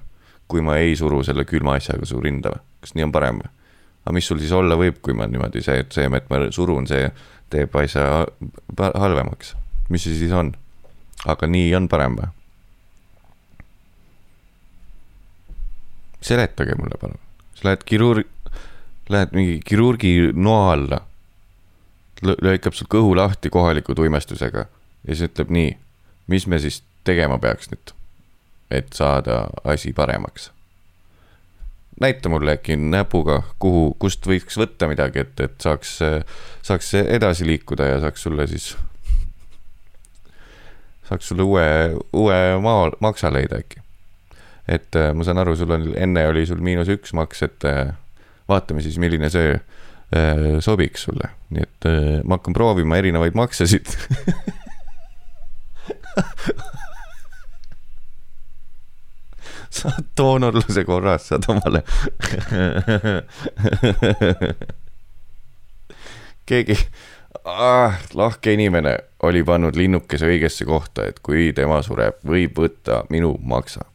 [0.47, 3.51] kui ma ei suru selle külma asjaga su rinda või, kas nii on parem või?
[4.05, 6.87] aga mis sul siis olla võib, kui ma niimoodi see, et see, et ma surun,
[6.89, 7.11] see
[7.53, 8.25] teeb asja
[8.79, 9.53] halvemaks.
[9.89, 10.55] mis see siis on?
[11.25, 12.31] aga nii on parem või?
[16.21, 17.21] seletage mulle palun,
[17.55, 18.25] sa lähed kirurg,
[19.13, 21.03] lähed mingi kirurgi noa alla
[22.23, 24.65] lõikab sul kõhu lahti kohaliku tuimestusega
[25.07, 25.71] ja siis ütleb nii,
[26.27, 27.93] mis me siis tegema peaks nüüd,
[28.71, 30.51] et saada asi paremaks.
[32.01, 35.97] näita mulle äkki näpuga, kuhu, kust võiks võtta midagi, et, et saaks,
[36.61, 38.75] saaks edasi liikuda ja saaks sulle siis,
[41.09, 41.65] saaks sulle uue,
[42.13, 43.81] uue maa, maksa leida äkki.
[44.67, 47.95] et äh, ma saan aru, sul on, enne oli sul miinus üks maks, et äh,
[48.49, 49.57] vaatame siis, milline see
[50.63, 53.87] sobiks sulle, nii et äh, ma hakkan proovima erinevaid maksesid.
[59.77, 61.83] Saad doonorluse korras, saad omale.
[66.47, 66.77] Keegi
[67.43, 73.35] ah,, lahke inimene oli pannud linnukese õigesse kohta, et kui tema sureb, võib võtta minu
[73.43, 73.85] maksa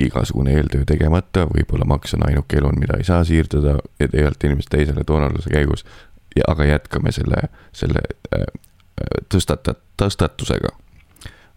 [0.00, 5.04] igasugune eeltöö tegemata, võib-olla maks on ainuke elund, mida ei saa siirdada ühelt inimeselt teisele
[5.06, 5.84] doonorluse käigus.
[6.46, 8.00] aga jätkame selle, selle
[8.34, 8.44] äh,
[9.34, 10.70] tõstata-, tõstatusega.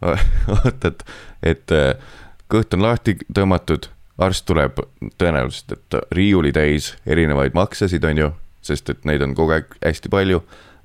[0.48, 1.04] vaata, et,
[1.44, 1.96] et äh,
[2.50, 4.82] kõht on lahti tõmmatud, arst tuleb
[5.22, 8.32] tõenäoliselt, et riiuli täis erinevaid maksesid, on ju,
[8.66, 10.42] sest et neid on kogu aeg hästi palju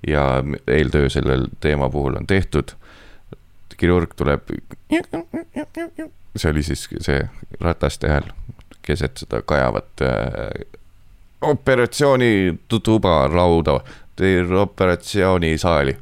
[0.06, 2.76] ja eeltöö sellel teema puhul on tehtud.
[3.76, 4.50] Kirurg tuleb
[6.36, 7.20] see oli siis see
[7.60, 8.30] rataste hääl
[8.86, 10.66] keset seda kajavat äh,
[11.40, 13.80] operatsioonituba lauda,
[14.60, 15.96] operatsioonisaali.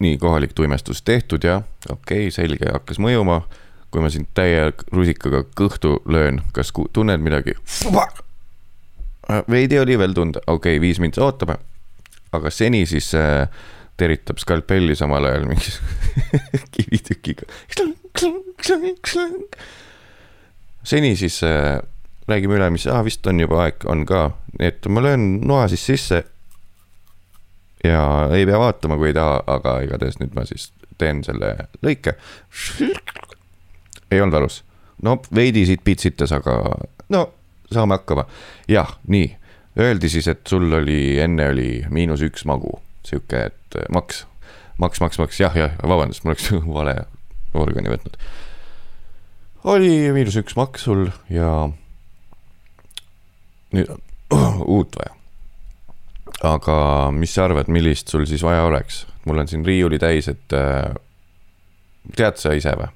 [0.00, 3.42] nii, kohalik tuimestus tehtud ja okei okay,, selge, hakkas mõjuma.
[3.90, 7.54] kui ma sind täie rusikaga kõhtu löön, kas tunned midagi?
[9.50, 11.56] veidi oli veel tunda, okei okay,, viis minutit ootame.
[12.32, 13.48] aga seni siis äh,
[13.96, 15.72] teritab skalpelli samal ajal mingi
[16.74, 17.46] kivitükiga.
[20.84, 21.80] seni siis äh,
[22.28, 24.28] räägime üle, mis ah,, vist on juba aeg, on ka,
[24.60, 26.24] et ma löön noa siis sisse.
[27.84, 28.00] ja
[28.32, 31.54] ei pea vaatama, kui ei taha, aga igatahes nüüd ma siis teen selle
[31.84, 32.16] lõike.
[34.10, 34.62] ei olnud valus,
[35.02, 36.58] no veidi siit pitsitas, aga
[37.12, 37.26] no
[37.72, 38.26] saame hakkama.
[38.68, 39.28] jah, nii,
[39.80, 44.24] öeldi siis, et sul oli, enne oli miinus üks magu, sihuke, et maks,
[44.78, 46.96] maks, maks, maks, jah, jah, vabandust, ma oleks vale
[47.54, 48.18] organi võtnud.
[49.74, 51.50] oli miinus üks maks sul ja
[53.74, 54.02] nüüd on
[54.76, 55.14] uut vaja.
[56.54, 56.76] aga
[57.14, 59.04] mis sa arvad, millist sul siis vaja oleks?
[59.24, 60.94] mul on siin riiuli täis, et äh,
[62.16, 62.90] tead sa ise või?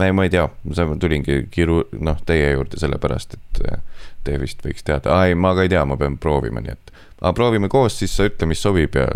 [0.00, 4.62] ei, ma ei tea, ma tulingi kiru-, noh, teie juurde sellepärast, et äh, te vist
[4.64, 6.92] võiks teada, ei, ma ka ei tea, ma pean proovima, nii et.
[7.20, 9.06] Aga proovime koos, siis sa ütle, mis sobib ja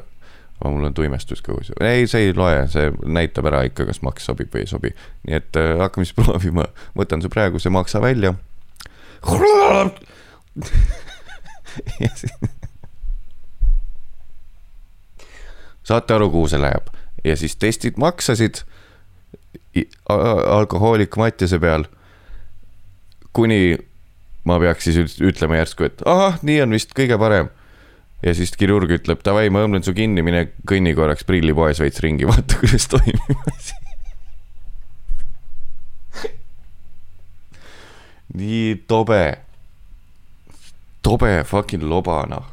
[0.60, 1.72] oh, mul on tuimestus kõhus.
[1.80, 4.90] ei, see ei loe, see näitab ära ikka, kas maks sobib või ei sobi.
[5.28, 6.64] nii et äh, hakkame siis proovima,
[6.98, 8.30] võtan su praeguse maksa välja
[15.84, 16.86] saate aru, kuhu see läheb
[17.24, 18.54] ja siis testid maksasid
[20.46, 21.84] alkohoolik Mattiase peal.
[23.32, 23.78] kuni
[24.44, 27.48] ma peaks siis ütlema järsku, et ahah, nii on vist kõige parem.
[28.24, 32.28] Ja siis kirurg ütleb, davai, ma õmblen su kinni, mine kõnni korraks prillipoes veits ringi,
[32.28, 33.84] vaata, kuidas toimib asi
[38.34, 39.38] nii tobe,
[41.02, 42.50] tobe fucking loba, noh.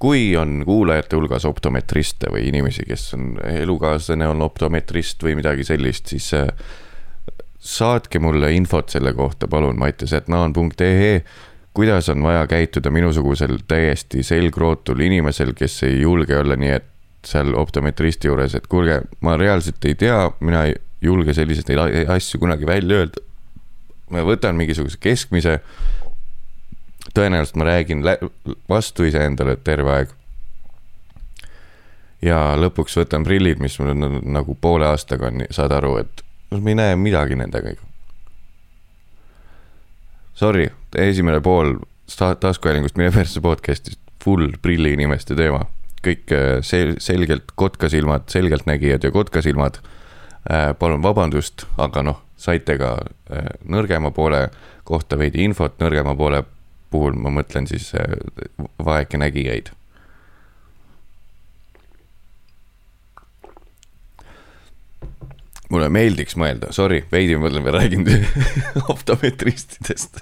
[0.00, 6.08] kui on kuulajate hulgas optometriste või inimesi, kes on, elukaaslane on optometrist või midagi sellist,
[6.08, 6.48] siis äh,
[7.60, 11.22] saatke mulle infot selle kohta, palun, mattias.naan.ee
[11.74, 16.86] kuidas on vaja käituda minusugusel täiesti selgrootul inimesel, kes ei julge olla nii, et
[17.26, 22.66] seal optometristi juures, et kuulge, ma reaalselt ei tea, mina ei julge selliseid asju kunagi
[22.66, 23.26] välja öelda.
[24.10, 25.60] ma võtan mingisuguse keskmise.
[27.14, 28.02] tõenäoliselt ma räägin
[28.68, 30.08] vastu iseendale terve aeg.
[32.22, 36.70] ja lõpuks võtan prillid, mis mul on nagu poole aastaga on, saad aru, et ma
[36.70, 37.76] ei näe midagi nendega.
[40.34, 41.76] Sorry, esimene pool
[42.16, 45.64] taskuhäälingust Mine persse podcast'ist full prilliinimeste teema
[46.04, 49.80] kõik äh, sel-, selgelt kotkasilmad, selgeltnägijad ja kotkasilmad.
[50.50, 52.94] Äh, palun vabandust, aga noh, saite ka
[53.32, 54.46] äh, nõrgema poole
[54.88, 56.42] kohta veidi infot, nõrgema poole
[56.90, 57.92] puhul ma mõtlen siis
[58.82, 59.68] vaekenägijaid.
[65.70, 68.06] Mulle meeldiks mõelda, sorry, veidi ma mõtlen, ma räägin
[68.94, 70.20] optometristidest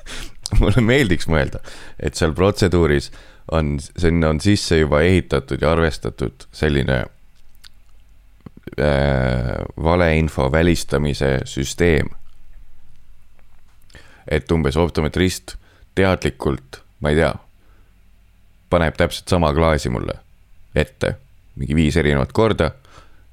[0.60, 1.60] mulle meeldiks mõelda,
[2.00, 3.10] et seal protseduuris
[3.52, 7.08] on, sinna on sisse juba ehitatud ja arvestatud selline äh,
[9.82, 12.08] valeinfo välistamise süsteem.
[14.28, 15.54] et umbes optometrist
[15.96, 17.30] teadlikult, ma ei tea,
[18.68, 20.18] paneb täpselt sama klaasi mulle
[20.76, 21.14] ette,
[21.56, 22.70] mingi viis erinevat korda,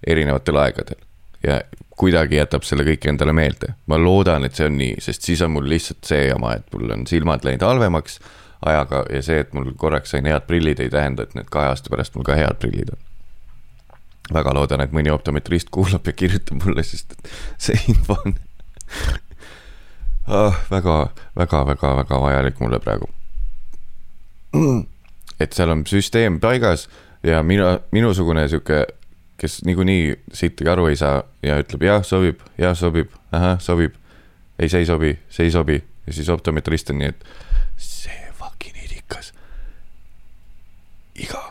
[0.08, 1.05] erinevatel aegadel
[1.48, 1.62] ja
[1.96, 3.74] kuidagi jätab selle kõik endale meelde.
[3.88, 6.92] ma loodan, et see on nii, sest siis on mul lihtsalt see jama, et mul
[6.98, 8.20] on silmad läinud halvemaks
[8.66, 11.92] ajaga ja see, et mul korraks sain head prillid, ei tähenda, et need kahe aasta
[11.94, 13.04] pärast mul ka head prillid on.
[14.34, 17.16] väga loodan, et mõni optometrist kuulab ja kirjutab mulle, sest
[17.62, 18.36] see info on
[20.28, 20.98] oh, väga,
[21.38, 23.10] väga, väga, väga vajalik mulle praegu.
[25.40, 26.88] et seal on süsteem paigas
[27.24, 28.86] ja mina, minusugune sihuke,
[29.38, 33.96] kes niikuinii sittagi aru ei saa ja ütleb jah, sobib, jah, sobib, ahah, sobib.
[34.60, 37.28] ei, see ei sobi, see ei sobi ja siis optometrist on nii, et
[37.78, 38.26] see
[41.16, 41.42] iga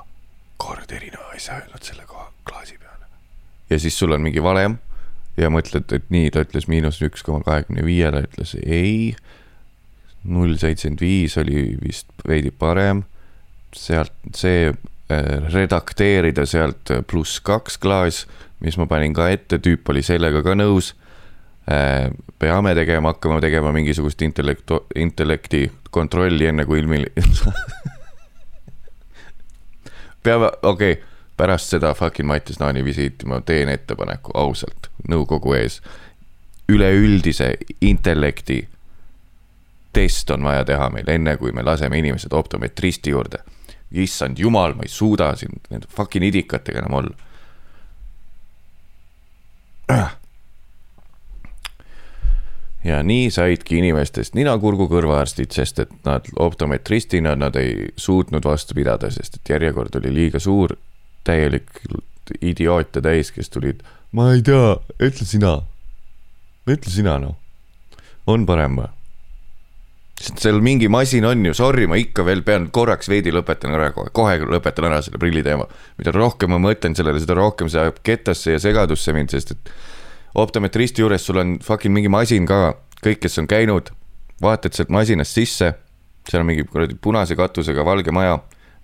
[0.60, 3.08] kord erineva asja öelnud selle koha klaasi peale.
[3.70, 4.76] ja siis sul on mingi valem
[5.40, 9.16] ja mõtled, et nii, ta ütles miinus üks koma kahekümne viie, ta ütles ei.
[10.24, 13.04] null seitsekümmend viis oli vist veidi parem.
[13.74, 14.72] sealt see
[15.54, 18.26] redakteerida sealt pluss kaks klaas,
[18.64, 20.94] mis ma panin ka ette, tüüp oli sellega ka nõus
[21.70, 22.10] äh,.
[22.38, 27.02] peame tegema, hakkama tegema mingisugust intellektu, intellekti kontrolli, enne kui ilmi
[30.24, 31.04] peame, okei okay,,
[31.36, 35.82] pärast seda fucking Mattias Naani visiiti ma teen ettepaneku ausalt nõukogu ees.
[36.68, 38.68] üleüldise intellekti
[39.92, 43.38] test on vaja teha meil, enne kui me laseme inimesed optometristi juurde.
[44.02, 47.14] Issand jumal, ma ei suuda siin nende fucking idikatega enam olla.
[52.84, 59.38] ja nii saidki inimestest nina-kurgu-kõrvaarstid, sest et nad optometristina, nad ei suutnud vastu pidada, sest
[59.40, 60.76] et järjekord oli liiga suur,
[61.24, 63.80] täielikult idioote täis, kes tulid.
[64.12, 65.54] ma ei tea, ütle sina.
[66.66, 67.36] ütle sina noh,
[68.26, 68.93] on parem või?
[70.24, 73.90] Sest seal mingi masin on ju, sorry, ma ikka veel pean korraks veidi lõpetan ära
[73.92, 75.66] kohe, kohe lõpetan ära selle prilli teema.
[75.98, 79.74] mida rohkem ma mõtlen sellele, seda rohkem see ajab kettasse ja segadusse mind, sest et
[80.40, 83.92] optometristi juures sul on fucking mingi masin ka, kõik, kes on käinud,
[84.42, 85.74] vaatad sealt masinast sisse,
[86.28, 88.38] seal on mingi kuradi punase katusega valge maja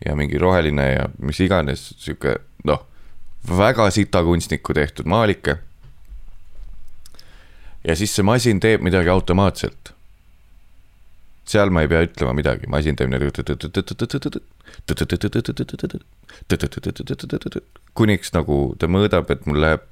[0.04, 2.36] ja mingi roheline ja mis iganes sihuke
[2.68, 2.84] noh,
[3.48, 5.56] väga sita kunstniku tehtud maalike.
[7.84, 9.94] ja siis see masin teeb midagi automaatselt
[11.50, 14.42] seal ma ei pea ütlema midagi, masin teeb niimoodi.
[17.98, 19.86] kuniks nagu ta mõõdab, et mul läheb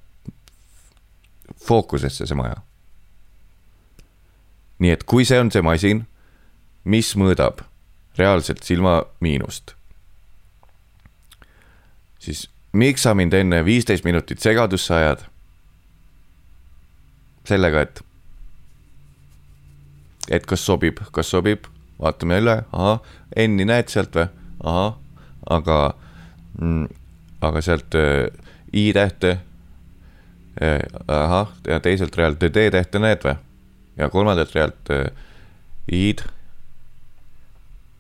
[1.69, 2.61] fookusesse see maja.
[4.79, 6.05] nii et kui see on see masin,
[6.85, 7.65] mis mõõdab
[8.19, 9.75] reaalselt silma miinust,
[12.23, 15.27] siis miks sa mind enne viisteist minutit segadusse ajad?
[17.49, 18.03] sellega, et
[20.31, 21.67] et kas sobib, kas sobib,
[22.01, 23.01] vaatame üle, ahah,
[23.37, 24.29] N-i näed sealt või,
[24.65, 24.95] ahah,
[25.51, 25.79] aga
[26.61, 26.87] mm,,
[27.45, 28.29] aga sealt äh,
[28.73, 29.39] I tähte
[30.61, 33.37] äh,, ahah, ja teiselt realt D tähte näed või?
[33.99, 35.11] ja kolmandalt realt äh,
[35.89, 36.23] I-d.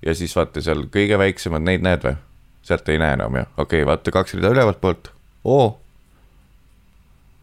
[0.06, 2.16] ja siis vaata seal kõige väiksemad, neid näed või?
[2.62, 5.12] sealt ei näe enam jah, okei okay,, vaata kaks rida ülevalt poolt,
[5.44, 5.78] O.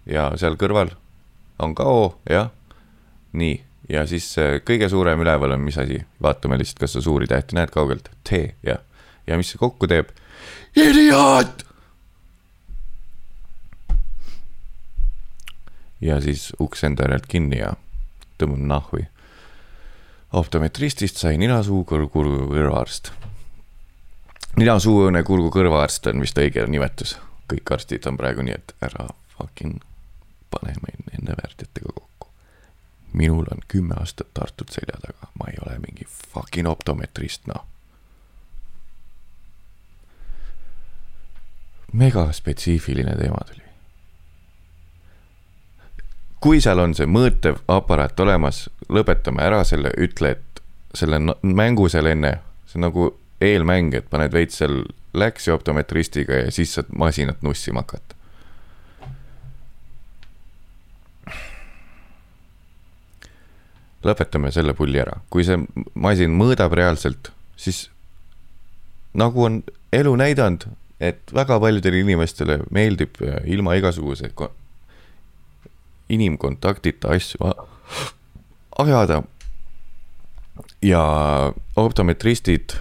[0.05, 0.93] ja seal kõrval
[1.59, 2.51] on ka O, jah,
[3.33, 4.27] nii ja siis
[4.65, 8.41] kõige suurem üleval on mis asi, vaatame lihtsalt, kas sa suuri tähti näed kaugelt, T,
[8.65, 8.81] jah.
[9.27, 10.11] ja mis see kokku teeb?
[10.75, 11.65] idioot!
[16.01, 17.73] ja siis uks enda järelt kinni ja
[18.41, 19.07] tõmban nahvi.
[20.33, 23.11] optometristist sai ninasuu kurgu kõrvaarst.
[24.57, 27.17] ninasuune kurgu kõrvaarst on vist õige nimetus.
[27.53, 29.07] kõik arstid on praegu nii, et ära
[29.37, 29.79] fucking
[30.49, 32.04] pane meid nende väärtjatega kokku
[33.15, 37.65] minul on kümme aastat Tartut selja taga, ma ei ole mingi fucking optometrist, noh.
[41.95, 43.61] megaspetsiifiline teema tuli.
[46.39, 50.61] kui seal on see mõõtev aparaat olemas, lõpetame ära selle, ütle, et
[50.93, 52.35] selle mängu seal enne,
[52.67, 53.07] see on nagu
[53.41, 54.83] eelmäng, et paned veits seal
[55.15, 58.14] läksi optometristiga ja siis saad masinat nussima hakata.
[64.05, 65.57] Lõpetame selle pulli ära, kui see
[65.93, 67.87] masin mõõdab reaalselt, siis
[69.17, 69.61] nagu on
[69.95, 70.67] elu näidanud,
[70.99, 74.31] et väga paljudele inimestele meeldib äh, ilma igasuguse
[76.09, 77.51] inimkontaktita asju
[78.77, 79.23] ajada.
[80.81, 81.01] ja
[81.75, 82.77] optometristid,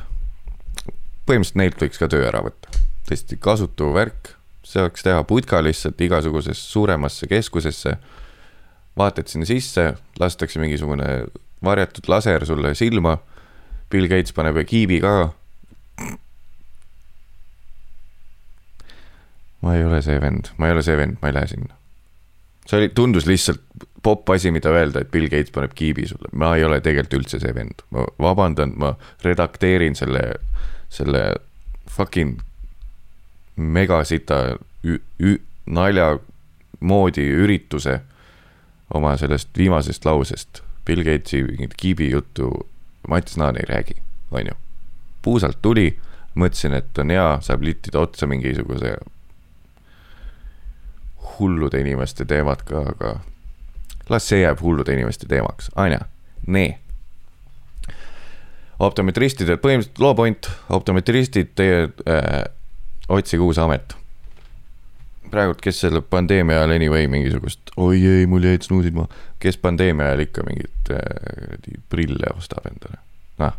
[1.27, 2.71] põhimõtteliselt neilt võiks ka töö ära võtta,
[3.09, 7.97] tõesti kasutu värk, saaks teha putka lihtsalt igasugusesse suuremasse keskusesse
[8.99, 11.25] vaatad sinna sisse, lastakse mingisugune
[11.65, 13.19] varjatud laser sulle silma.
[13.91, 15.33] Bill Gates paneb kiibi ka.
[19.65, 21.75] ma ei ole see vend, ma ei ole see vend, ma ei lähe sinna.
[22.67, 23.63] see oli, tundus lihtsalt
[24.05, 27.41] popp asi, mida öelda, et Bill Gates paneb kiibi sulle, ma ei ole tegelikult üldse
[27.41, 28.93] see vend, ma vabandan, ma
[29.25, 30.25] redakteerin selle,
[30.93, 31.23] selle
[31.91, 32.43] fucking
[33.57, 34.59] megasita
[35.65, 36.19] nalja
[36.85, 38.01] moodi ürituse
[38.95, 42.69] oma sellest viimasest lausest Bill Gatesi mingit kiibi juttu
[43.09, 43.95] Mats Naan ei räägi,
[44.31, 44.55] on ju.
[45.23, 45.99] puusalt tuli,
[46.35, 48.97] mõtlesin, et on hea, saab littida otsa mingisuguse
[51.35, 53.15] hullude inimeste teemat ka, aga
[54.09, 56.01] las see jääb hullude inimeste teemaks, on ju,
[56.47, 56.71] nii.
[58.79, 62.45] optometristidel põhimõtteliselt loo point, optometristid, teie äh,
[63.09, 63.97] otsige uus amet
[65.35, 69.11] praegult, kes selle pandeemia ajal anyway mingisugust, oi ei, mul jäid snuudid maha,
[69.43, 73.01] kes pandeemia ajal ikka mingeid äh, prille ostab endale,
[73.43, 73.59] noh,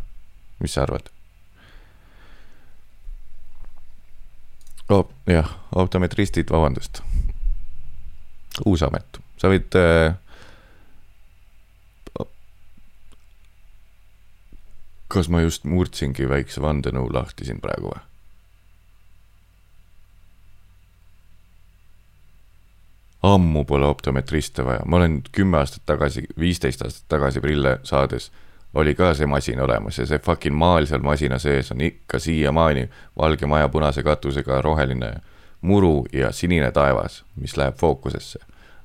[0.64, 1.12] mis sa arvad?
[4.88, 5.08] oh,.
[5.30, 7.02] jah, optometristid, vabandust.
[8.64, 10.14] uus amet, sa võid äh,
[15.08, 18.02] kas ma just murdsingi väikse vandenõu lahti siin praegu või?
[23.34, 28.30] Ammu pole optometriste vaja, ma olen kümme aastat tagasi, viisteist aastat tagasi prille saades
[28.76, 32.88] oli ka see masin olemas ja see fucking maal seal masina sees on ikka siiamaani
[33.18, 35.14] valge maja punase katusega roheline
[35.60, 38.38] muru ja sinine taevas, mis läheb fookusesse.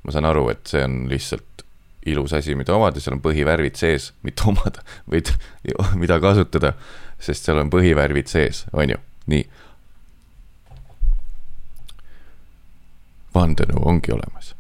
[0.04, 1.66] ma saan aru, et see on lihtsalt
[2.10, 4.82] ilus asi, mida omada, seal on põhivärvid sees, mitte omada,
[5.12, 5.30] vaid
[6.02, 6.74] mida kasutada,
[7.22, 8.98] sest seal on põhivärvid sees, on ju,
[9.30, 9.44] nii.
[13.36, 14.56] Vandenõu ongi olemas.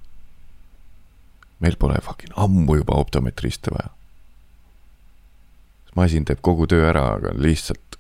[1.59, 3.89] meil pole fucking ammu juba optometriste vaja.
[5.95, 7.99] masin teeb kogu töö ära, aga lihtsalt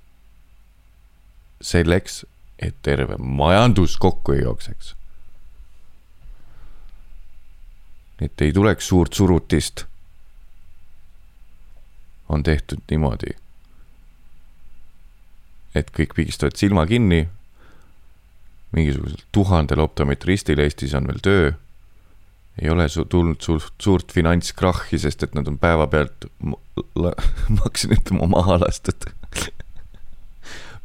[1.61, 2.25] selleks,
[2.59, 4.95] et terve majandus kokku ei jookseks.
[8.21, 9.85] et ei tuleks suurt surutist,
[12.29, 13.33] on tehtud niimoodi,
[15.75, 17.25] et kõik pigistavad silma kinni.
[18.71, 21.51] Mingisugusel tuhandel optometristil Eestis on veel töö.
[22.61, 27.13] ei ole su tulnud suurt, suurt finantskrahhi, sest et nad on päevapealt, ma
[27.63, 29.07] hakkasin ütlema maha lastud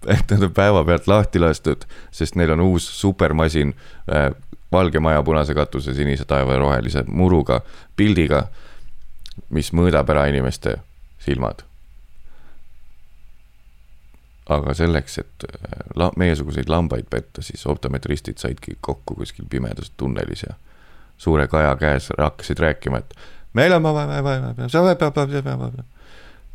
[0.06, 1.84] et nad on päevapealt lahti lastud,
[2.14, 3.74] sest neil on uus supermasin
[4.06, 4.30] äh,
[4.72, 7.60] valge maja punase katuse, sinise taeva ja rohelise muruga,
[7.96, 8.46] pildiga,
[9.50, 10.78] mis mõõdab ära inimeste
[11.22, 11.65] silmad.
[14.48, 20.46] Aga selleks, et äh, la-, meiesuguseid lambaid petta, siis optometristid saidki kokku kuskil pimedas tunnelis
[20.46, 20.54] ja
[21.18, 23.14] suure kaja käes hakkasid rääkima, et
[23.52, 23.82] meil on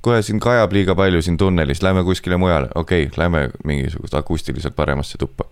[0.02, 4.76] kohe siin kajab liiga palju siin tunnelis, lähme kuskile mujale, okei okay,, lähme mingisugust akustiliselt
[4.76, 5.44] paremasse tuppa.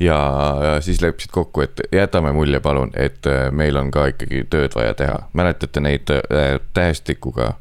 [0.00, 0.18] ja,
[0.62, 4.74] ja siis leppisid kokku, et jätame mulje palun, et äh, meil on ka ikkagi tööd
[4.74, 5.18] vaja teha.
[5.32, 7.54] mäletate neid äh, tähestikuga,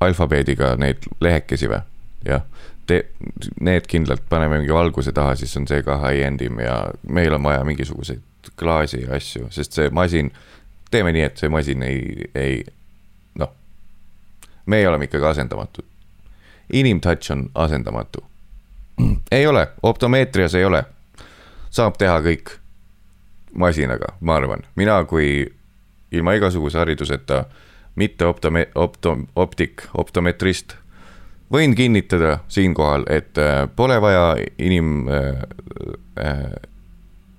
[0.00, 1.84] alfabeediga neid lehekesi või?
[2.28, 2.44] Jah,
[2.86, 3.02] te,
[3.60, 7.42] need kindlalt paneme mingi valguse taha, siis on see ka high-end im ja meil on
[7.46, 10.30] vaja mingisuguseid klaasi ja asju, sest see masin,
[10.90, 12.64] teeme nii, et see masin ei, ei
[14.66, 15.84] meie oleme ikkagi asendamatud.
[16.72, 18.24] inimtouch on asendamatu.
[19.30, 20.84] ei ole, optomeetrias ei ole.
[21.70, 22.56] saab teha kõik
[23.52, 25.46] masinaga, ma arvan, mina kui
[26.12, 27.44] ilma igasuguse hariduseta
[27.94, 30.76] mitte optome-, opto-, optik, optometrist,
[31.52, 35.42] võin kinnitada siinkohal, et äh, pole vaja inim äh,,
[36.20, 36.56] äh,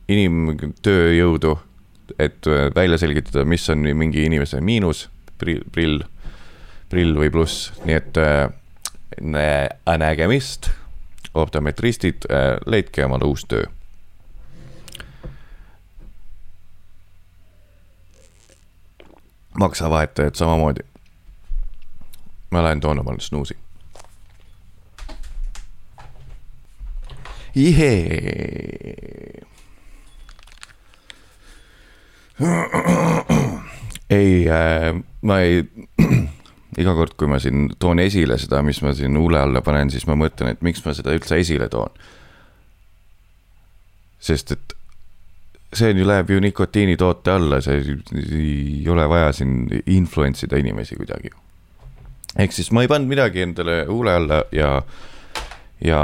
[0.07, 1.57] inimtööjõudu,
[2.19, 6.03] et äh, välja selgitada, mis on mingi inimese miinus, prill,
[6.89, 8.47] prill või pluss, nii et äh,
[9.97, 10.71] nägemist,
[11.37, 13.65] optometristid äh,, leidke omale uus töö.
[19.57, 20.79] maksavahetajad samamoodi.
[22.51, 23.57] ma lähen toon omale snuusi.
[27.57, 29.47] Ihee
[34.09, 35.63] ei äh,, ma ei
[36.81, 40.05] iga kord, kui ma siin toon esile seda, mis ma siin huule alla panen, siis
[40.09, 41.89] ma mõtlen, et miks ma seda üldse esile toon.
[44.27, 44.77] sest et
[45.73, 50.97] see on ju, läheb ju nikotiinitoote alla, see ei ole vaja siin influence ida inimesi
[50.99, 51.33] kuidagi.
[52.37, 54.81] ehk siis ma ei pannud midagi endale huule alla ja,
[55.81, 56.01] ja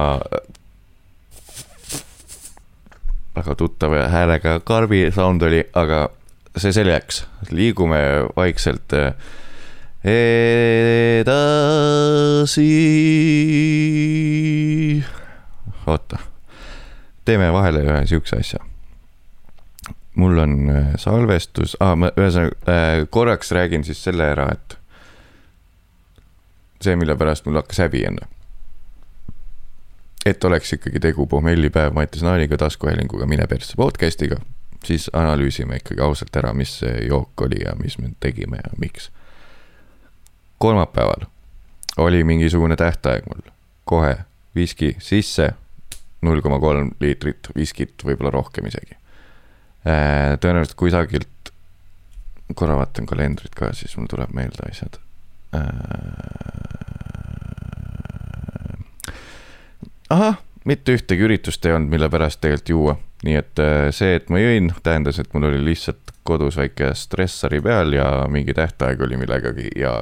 [3.36, 6.10] väga tuttava häälega karbi sound oli, aga
[6.58, 7.98] see selleks, liigume
[8.36, 9.14] vaikselt äh,
[11.24, 11.34] edasi.
[15.88, 16.18] oota,
[17.26, 18.60] teeme vahele ühe siukse asja.
[20.16, 24.78] mul on äh, salvestus ah,, ma ühesõnaga äh, korraks räägin siis selle ära, et
[26.84, 28.30] see, mille pärast mul hakkas häbi enne.
[30.26, 34.40] Et oleks ikkagi tegu pohmellipäev Mattias Naaniga, taskuhäälinguga Mine persse podcast'iga,
[34.86, 39.12] siis analüüsime ikkagi ausalt ära, mis see jook oli ja mis me tegime ja miks
[40.64, 41.26] kolmapäeval
[41.98, 43.42] oli mingisugune tähtaeg mul,
[43.86, 44.16] kohe
[44.56, 45.50] viski sisse,
[46.22, 48.96] null koma kolm liitrit viskit, võib-olla rohkem isegi.
[49.84, 51.52] Äh, tõenäoliselt kusagilt,
[52.56, 55.02] korra vaatan kalendrit ka, siis mul tuleb meelde asjad.
[60.14, 60.38] Ahah,
[60.70, 62.94] mitte ühtegi üritust ei olnud, mille pärast tegelikult juua,
[63.26, 67.60] nii et äh, see, et ma jõin, tähendas, et mul oli lihtsalt kodus väike stressari
[67.64, 69.94] peal ja mingi tähtaeg oli millegagi ja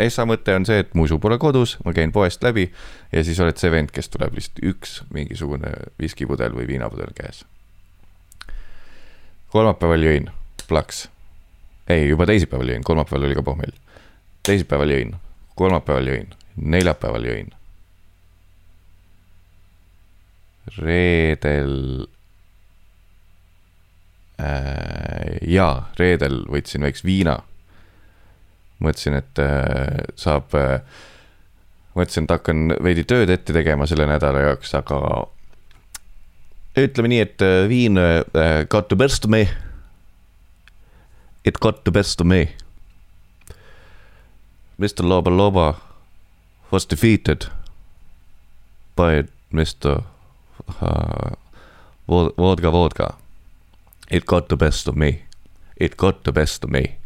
[0.00, 2.70] Essa mõte on see, et mu usu pole kodus, ma käin poest läbi
[3.12, 7.44] ja siis oled see vend, kes tuleb lihtsalt üks mingisugune viskipudel või viinapudel käes.
[9.52, 10.30] kolmapäeval jõin,
[10.68, 11.08] plaks.
[11.88, 13.76] ei, juba teisipäeval jõin, kolmapäeval oli ka pohmell.
[14.46, 15.14] teisipäeval jõin,
[15.54, 17.52] kolmapäeval jõin, neljapäeval jõin.
[20.78, 22.06] Reedel
[24.40, 25.38] äh,.
[25.42, 27.40] jaa, reedel võtsin väikse viina
[28.80, 30.80] mõtlesin, et äh, saab äh,,
[31.96, 35.00] mõtlesin, et hakkan veidi tööd ette tegema selle nädala jaoks, aga
[36.80, 39.46] ütleme nii, et äh, viin äh, got the best of me.
[41.44, 42.50] It got the best of me.
[44.80, 45.74] Mr Loba Loba
[46.70, 47.46] was defeated
[48.96, 50.04] by Mr
[50.82, 51.34] uh,
[52.08, 53.14] Vodka Vodka.
[54.10, 55.22] It got the best of me.
[55.76, 56.96] It got the best of me.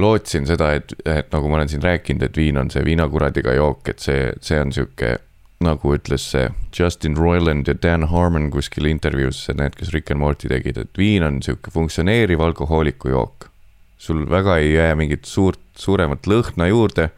[0.00, 3.88] lootsin seda, et, et nagu ma olen siin rääkinud, et viin on see viinakuradiga jook,
[3.92, 5.18] et see, see on sihuke,
[5.60, 10.48] nagu ütles see Justin Roiland ja Dan Harmon kuskil intervjuus, need, kes Rick and Morty
[10.48, 13.50] tegid, et viin on sihuke funktsioneeriv alkohooliku jook.
[13.98, 17.08] sul väga ei jää mingit suurt, suuremat lõhna juurde.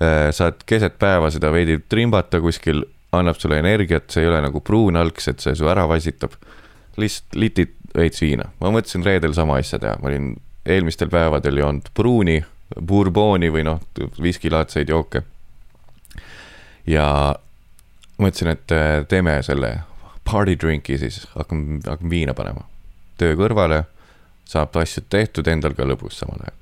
[0.00, 5.28] Saad keset päeva seda veidi trimbata kuskil annab sulle energiat, see ei ole nagu pruunalks,
[5.28, 6.36] et see su ära vassitab.
[6.96, 10.32] lihtsalt litid veits viina, ma mõtlesin reedel sama asja teha, ma olin
[10.66, 12.40] eelmistel päevadel joonud pruuni,
[12.76, 13.80] bourboni või noh,
[14.22, 15.22] viskilaadseid jooke.
[16.86, 17.06] ja
[18.18, 19.78] mõtlesin, et äh, teeme selle
[20.24, 22.66] party drink'i siis, hakkame, hakkame viina panema.
[23.18, 23.84] töö kõrvale,
[24.44, 26.58] saab asjad tehtud, endal ka lõbus samal ajal.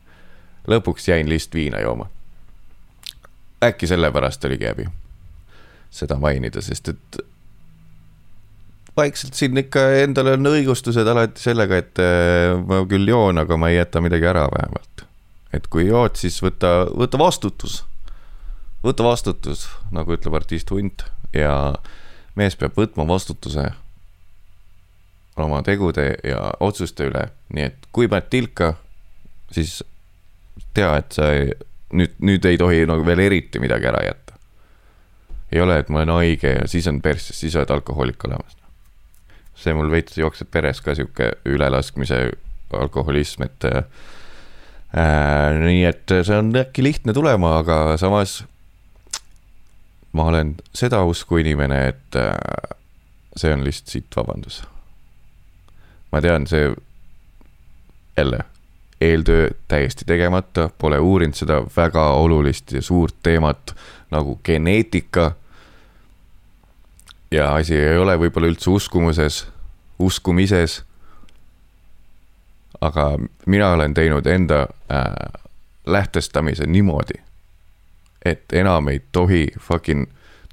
[0.77, 2.09] lõpuks jäin lihtsalt viina jooma.
[3.65, 4.87] Äkki sellepärast oligi häbi
[5.91, 7.19] seda mainida, sest et
[8.99, 13.71] vaikselt siin ikka endal on õigustused alati sellega, et äh, ma küll joon, aga ma
[13.73, 15.05] ei jäta midagi ära vähemalt.
[15.53, 17.83] et kui jood, siis võta, võta vastutus.
[18.85, 21.75] võta vastutus, nagu ütleb artist Hunt ja
[22.37, 23.71] mees peab võtma vastutuse
[25.39, 28.75] oma tegude ja otsuste üle, nii et kui paned tilka,
[29.55, 29.81] siis
[30.75, 31.53] tea, et sa ei,
[31.93, 34.29] nüüd, nüüd ei tohi nagu veel eriti midagi ära jätta
[35.53, 38.57] ei ole, et ma olen haige ja siis on persses, siis oled alkohoolik olemas.
[39.59, 42.19] see mul veits jookseb peres ka sihuke ülelaskmise
[42.73, 43.85] alkoholism, et äh,.
[45.59, 48.45] nii et see on äkki lihtne tulema, aga samas.
[50.13, 52.37] ma olen seda usku inimene, et äh,
[53.37, 54.63] see on lihtsalt sitt vabandus.
[56.13, 56.71] ma tean, see
[58.17, 58.45] jälle
[59.01, 63.77] eeltöö täiesti tegemata, pole uurinud seda väga olulist ja suurt teemat
[64.11, 65.33] nagu geneetika.
[67.31, 69.47] ja asi ei ole võib-olla üldse uskumuses,
[69.99, 70.85] uskumises.
[72.81, 74.61] aga mina olen teinud enda
[74.93, 75.43] äh,
[75.87, 77.23] lähtestamise niimoodi,
[78.25, 80.07] et enam ei tohi fucking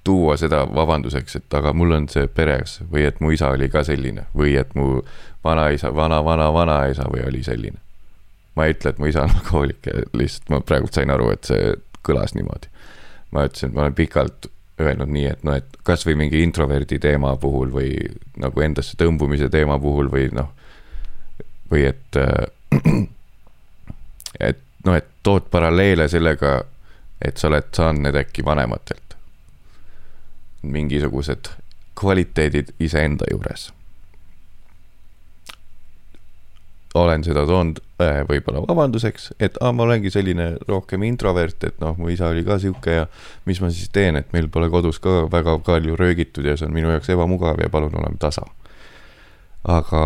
[0.04, 3.84] tuua seda vabanduseks, et aga mul on see peres või et mu isa oli ka
[3.84, 5.02] selline või et mu
[5.43, 7.85] vanaisa, vana-vana-vanaisa või oli selline.
[8.56, 11.76] Ma ei ütle, et mu isa on alkohoolik, lihtsalt ma praegu sain aru, et see
[12.06, 12.72] kõlas niimoodi
[13.36, 14.49] ma ütlesin, et ma olen pikalt
[14.80, 17.91] öelnud nii, et noh, et kasvõi mingi introverdi teema puhul või
[18.41, 20.51] nagu endasse tõmbumise teema puhul või noh,
[21.72, 22.47] või et äh,,
[24.49, 26.58] et noh, et tood paralleele sellega,
[27.24, 29.01] et sa oled saanud need äkki vanematelt.
[30.66, 31.51] mingisugused
[31.95, 33.68] kvaliteedid iseenda juures
[37.04, 41.98] olen seda toonud äh, võib-olla vabanduseks, et aa, ma olengi selline rohkem introvert, et noh,
[42.00, 43.08] mu isa oli ka sihuke ja
[43.50, 46.76] mis ma siis teen, et meil pole kodus ka väga palju röögitud ja see on
[46.76, 48.46] minu jaoks ebamugav ja palun oleme tasa.
[49.64, 50.04] aga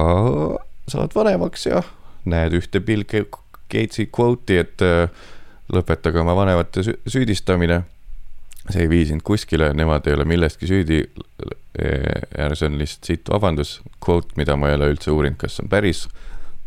[0.89, 1.83] saad vanemaks ja
[2.29, 5.11] näed ühte Bill Gatesi kvooti, et äh,
[5.73, 7.83] lõpetage oma vanemate süüdistamine.
[8.69, 11.03] see ei vii sind kuskile, nemad ei ole millestki süüdi.
[12.37, 15.69] ja see on lihtsalt siit vabandus, kvoot, mida ma ei ole üldse uurinud, kas on
[15.69, 16.07] päris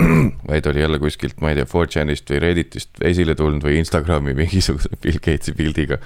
[0.49, 4.89] vaid oli jälle kuskilt, ma ei tea, 4chanist või Redditist esile tulnud või Instagrami mingisuguse
[5.03, 5.99] Bill Gatesi pildiga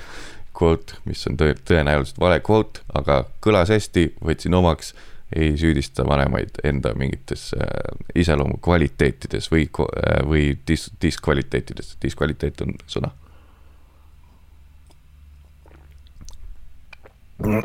[0.57, 4.95] quote, mis on tõe, tõenäoliselt vale quote, aga kõlas hästi, võtsin omaks,
[5.37, 7.67] ei süüdista vanemaid enda mingites äh,
[8.15, 13.11] iseloomu kvaliteetides või äh,, või dis-, diskvaliteetides, diskvaliteet on sõna.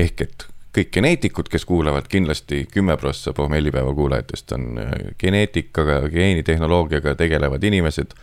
[0.00, 7.14] ehk et kõik geneetikud, kes kuulavad, kindlasti kümme prossa pohmellipäeva kuulajatest on äh, geneetikaga, geenitehnoloogiaga
[7.14, 8.14] tegelevad inimesed.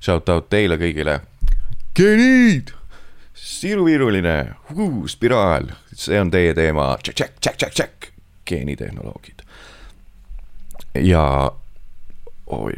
[0.00, 1.20] Shout out teile kõigile.
[1.96, 2.72] geenid,
[3.34, 4.54] siruviiruline,
[5.06, 8.08] spiraal, see on teie teema, tšekk, tšekk, tšekk, tšekk,
[8.46, 9.44] geenitehnoloogid.
[10.94, 11.50] ja
[12.46, 12.72] oi,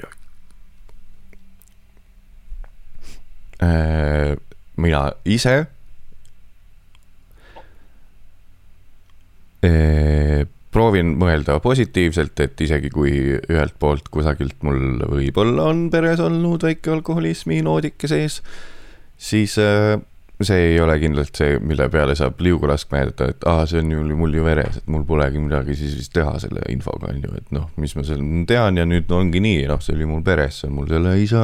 [3.62, 4.36] äh,
[4.76, 5.66] mina ise
[10.76, 16.92] proovin mõelda positiivselt, et isegi kui ühelt poolt kusagilt mul võib-olla on peres olnud väike
[16.98, 18.42] alkoholismi noodike sees,
[19.16, 23.80] siis see ei ole kindlalt see, mille peale saab liugu laskma jääda, et aa, see
[23.80, 27.22] on ju mul ju veres, et mul polegi midagi siis vist teha selle infoga, on
[27.24, 30.20] ju, et noh, mis ma seal tean ja nüüd ongi nii, noh, see oli mul
[30.26, 31.40] peres, see on mul selle isa,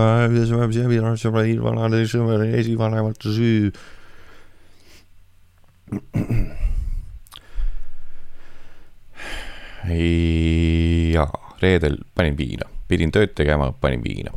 [2.60, 3.72] esivanemate süü.
[9.88, 14.30] Jaa, reedel panin viina, pidin tööd tegema, panin viina.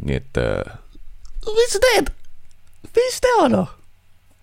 [0.00, 0.78] nii et äh,.
[1.44, 2.10] mis sa teed?
[2.96, 3.76] mis teha noh?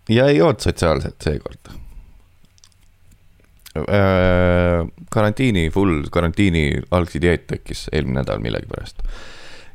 [0.09, 1.71] ja ei olnud sotsiaalset seekord
[3.77, 4.85] äh,.
[5.09, 9.01] karantiini, full karantiini algsi dieet tekkis eelmine nädal millegipärast.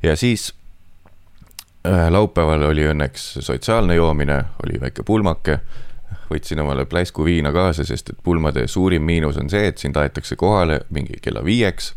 [0.03, 0.53] ja siis
[1.87, 5.59] äh, laupäeval oli õnneks sotsiaalne joomine, oli väike pulmake
[6.33, 10.37] võtsin omale pläsku viina kaasa, sest et pulmade suurim miinus on see, et sind aetakse
[10.37, 11.95] kohale mingi kella viieks.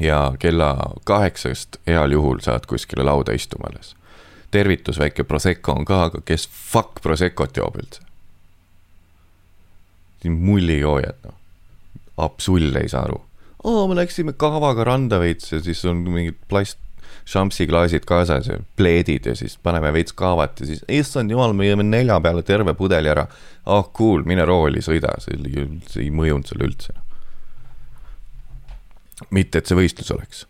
[0.00, 3.96] ja kella kaheksast heal juhul saad kuskile lauda istuma alles.
[4.50, 8.02] tervitus, väike Prosecco on ka, aga kes fuck Proseccot joob üldse?
[10.30, 11.34] mullijoojad, noh.
[12.16, 13.20] absol ei saa aru.
[13.64, 16.78] aa, me läksime kahvaga randa veits ja siis on mingid plast
[17.26, 21.82] šampsiklaasid kaasas ja pleedid ja siis paneme veits kaavat ja siis issand jumal, me jõime
[21.86, 23.26] nelja peale terve pudeli ära.
[23.66, 26.94] ah oh, cool, mine rooli, sõida, see oli, see ei mõjunud sulle üldse.
[29.30, 30.46] mitte, et see võistlus oleks.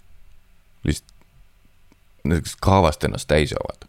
[0.84, 1.16] lihtsalt
[2.34, 3.88] kes kaavast ennast täis joovad.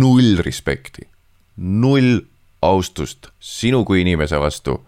[0.00, 1.08] null respekti,
[1.56, 2.20] null
[2.62, 4.80] austust sinu kui inimese vastu.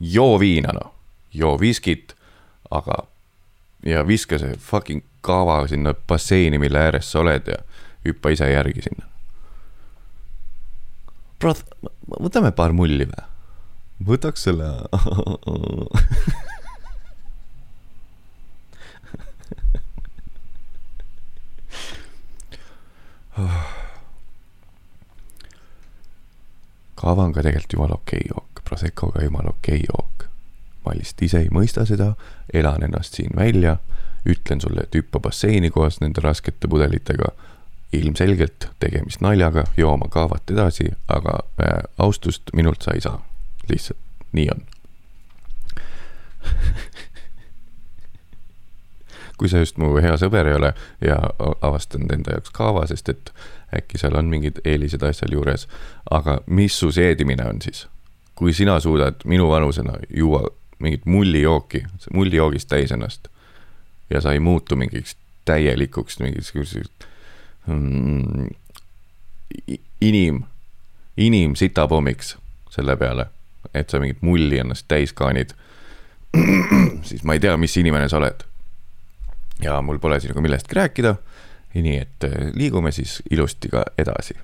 [0.00, 0.92] joo viina noh,
[1.32, 2.14] joo viskit,
[2.70, 3.06] aga
[3.86, 7.58] ja viska see fucking kava sinna basseini, mille ääres sa oled ja
[8.06, 9.06] hüppa ise järgi sinna.
[11.38, 11.54] Bro,
[12.18, 13.26] võtame paar mulli või?
[14.06, 14.66] võtaks selle
[26.98, 30.28] kava on ka tegelikult jumala okei okay jook, Prosecco ka jumala okei okay jook.
[30.84, 32.14] ma lihtsalt ise ei mõista seda,
[32.54, 33.76] elan ennast siin välja
[34.28, 37.32] ütlen sulle, et hüppa basseini koos nende raskete pudelitega.
[37.92, 43.24] ilmselgelt tegemist naljaga, joo oma kaavat edasi, aga äh, austust minult sa ei saa.
[43.68, 43.98] lihtsalt
[44.32, 44.66] nii on
[49.38, 50.72] kui sa just mu hea sõber ei ole
[51.04, 53.32] ja avastanud enda jaoks kaava, sest et
[53.74, 55.68] äkki seal on mingid eelised asjal juures.
[56.10, 57.86] aga mis su seedimine on siis?
[58.34, 60.44] kui sina suudad minu vanusena juua
[60.78, 63.28] mingit mullijooki, mullijoogist täis ennast
[64.10, 66.90] ja sa ei muutu mingiks täielikuks mingisuguseks
[67.66, 68.48] mm,
[70.00, 70.42] inim,
[71.16, 72.36] inimsitapommiks
[72.70, 73.26] selle peale,
[73.74, 75.54] et sa mingit mulli ennast täis kaanid.
[77.08, 78.44] siis ma ei tea, mis inimene sa oled.
[79.62, 81.14] ja mul pole sinuga millestki rääkida.
[81.74, 84.34] nii et äh, liigume siis ilusti ka edasi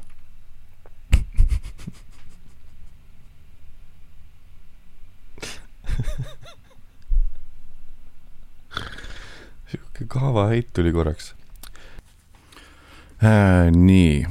[10.09, 11.35] kaavaheit tuli korraks
[13.25, 13.71] äh,.
[13.71, 14.27] nii,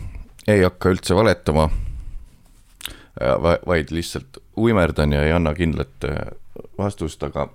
[0.47, 3.57] ei hakka üldse valetama äh, va.
[3.65, 6.34] vaid lihtsalt uimerdan ja ei anna kindlat äh,
[6.78, 7.49] vastust, aga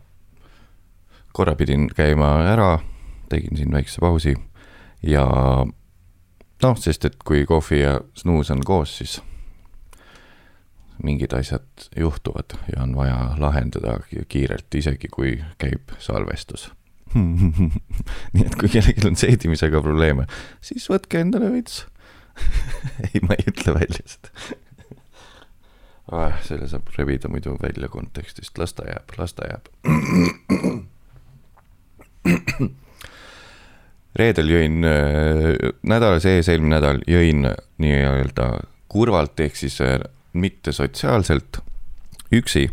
[1.32, 2.78] korra pidin käima ära,
[3.28, 4.34] tegin siin väikse pausi
[5.02, 5.26] ja
[6.62, 9.20] noh, sest et kui kohvi ja snuus on koos, siis
[11.02, 16.72] mingid asjad juhtuvad ja on vaja lahendada kiirelt, isegi kui käib salvestus
[18.34, 20.26] nii et kui kellelgi on seedimisega probleeme,
[20.64, 21.84] siis võtke endale veits
[23.09, 24.28] ei, ma ei ütle välja seda
[26.12, 26.38] ah,.
[26.44, 29.64] selle saab rebida muidu välja kontekstist, las ta jääb, las ta jääb.
[34.18, 37.46] reedel jõin äh,, nädala sees, eelmine nädal jõin
[37.82, 38.46] nii-öelda
[38.88, 40.00] kurvalt, ehk siis äh,
[40.32, 41.61] mitte sotsiaalselt,
[42.34, 42.68] üksi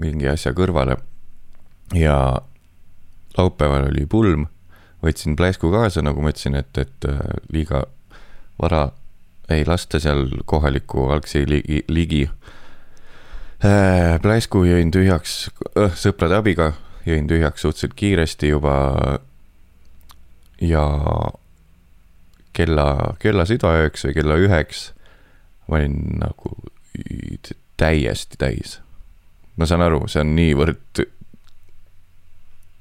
[0.00, 0.96] mingi asja kõrvale
[1.96, 2.16] ja
[3.38, 4.46] laupäeval oli pulm,
[5.02, 7.20] võtsin pläsku kaasa, nagu ma ütlesin, et, et äh,
[7.52, 7.84] liiga
[8.60, 8.90] vara
[9.50, 12.22] ei lasta seal kohaliku algsi ligi, ligi.
[13.64, 16.72] Äh, pläsku jõin tühjaks äh, sõprade abiga,
[17.06, 18.74] jõin tühjaks suhteliselt kiiresti juba.
[20.62, 20.82] ja
[22.52, 24.92] kella, kella südaööks või kella üheks
[25.68, 26.54] ma olin nagu
[27.76, 28.80] täiesti täis.
[29.56, 31.02] ma saan aru, see on niivõrd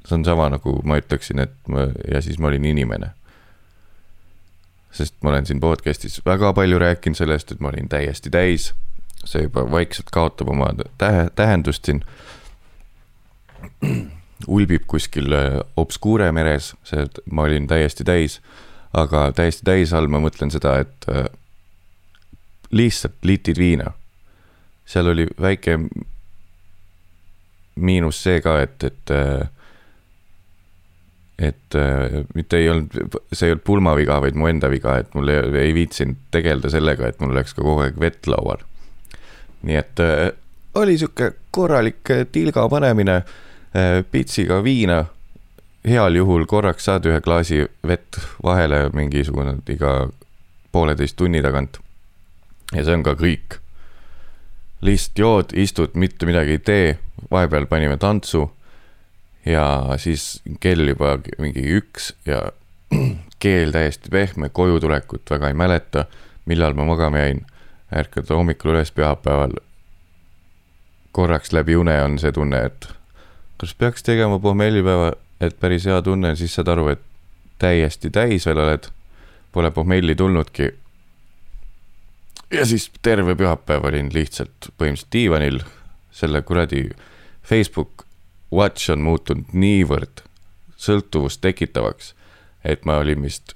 [0.08, 3.12] see on sama nagu ma ütleksin, et ma ja siis ma olin inimene.
[4.91, 8.74] sest ma olen siin podcast'is väga palju rääkinud sellest, et ma olin täiesti täis.
[9.26, 12.04] see juba vaikselt kaotab oma tähe, tähendust siin.
[14.47, 18.41] ulbib kuskil äh, obskuure meres, see, et ma olin täiesti täis.
[18.93, 21.26] aga täiesti täis all ma mõtlen seda, et äh,
[22.72, 23.93] lihtsalt litid viina.
[24.86, 25.78] seal oli väike
[27.76, 29.12] miinus see ka, et, et
[31.41, 35.31] et äh, mitte ei olnud, see ei olnud pulmaviga, vaid mu enda viga, et mul
[35.33, 38.61] ei, ei viitsinud tegeleda sellega, et mul oleks ka kogu aeg vett laual.
[39.65, 40.29] nii et äh,
[40.75, 45.05] oli sihuke korralik äh, tilga panemine äh,, pitsiga viina.
[45.87, 50.09] heal juhul korraks saad ühe klaasi vett vahele mingisugune iga
[50.71, 51.79] pooleteist tunni tagant.
[52.75, 53.57] ja see on ka kõik.
[54.81, 56.97] lihtsalt jood, istud, mitte midagi ei tee,
[57.31, 58.49] vahepeal panime tantsu
[59.45, 62.51] ja siis kell juba mingi üks ja
[63.43, 66.05] keel täiesti pehme, koju tulekut väga ei mäleta,
[66.45, 67.45] millal ma magama jäin.
[67.91, 69.53] ärkad hommikul üles pühapäeval.
[71.11, 72.87] korraks läbi une on see tunne, et
[73.57, 77.01] kas peaks tegema pohmellipäeva, et päris hea tunne, siis saad aru, et
[77.59, 78.87] täiesti täis veel oled.
[79.51, 80.69] Pole pohmelli tulnudki.
[82.51, 85.59] ja siis terve pühapäev olin lihtsalt põhimõtteliselt diivanil
[86.11, 86.89] selle kuradi
[87.43, 88.05] Facebook
[88.52, 90.26] Watch on muutunud niivõrd
[90.82, 92.14] sõltuvust tekitavaks,
[92.66, 93.54] et ma olin vist,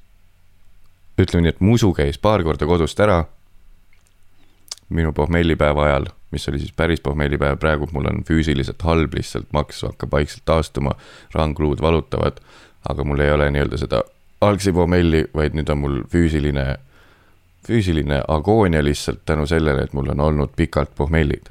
[1.19, 3.25] ütleme nii, et musu käis paar korda kodust ära.
[4.89, 9.81] minu pohmellipäeva ajal, mis oli siis päris pohmellipäev, praegu mul on füüsiliselt halb, lihtsalt maks
[9.81, 10.91] hakkab vaikselt taastuma,
[11.33, 12.37] rangluud valutavad,
[12.89, 14.03] aga mul ei ole nii-öelda seda
[14.41, 16.75] algsi pohmelli, vaid nüüd on mul füüsiline,
[17.65, 21.49] füüsiline agoonia lihtsalt tänu sellele, et mul on olnud pikalt pohmellid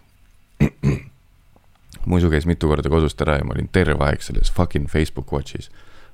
[2.07, 5.33] mu isu käis mitu korda kodust ära ja ma olin terve aeg selles fucking Facebook
[5.33, 5.71] watch'is.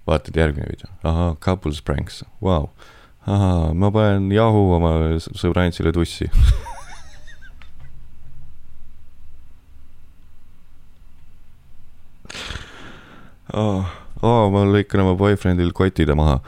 [0.09, 2.70] vaatad järgmine video, ahah, couples pranks, vau.
[3.26, 6.30] ahah, ma panen jahu oma sõbrantsile tussi.
[13.51, 13.82] Oh,
[14.22, 16.38] oh, ma lõikan oma boyfriend'il kotide maha.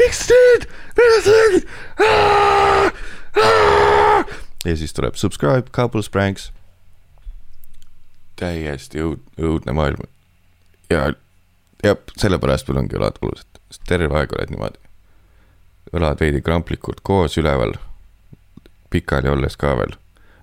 [0.00, 0.64] miks teed,
[0.96, 1.64] mida sa tegid?
[4.66, 6.50] ja siis tuleb subscribe, couples pranks
[8.36, 10.02] täiesti õud-, õudne maailm.
[10.90, 11.12] ja,
[11.84, 14.78] ja sellepärast mul ongi õlad valusad, sest terve aeg oled niimoodi.
[15.96, 17.76] õlad veidi kramplikult koos üleval,
[18.90, 19.96] pikali olles ka veel.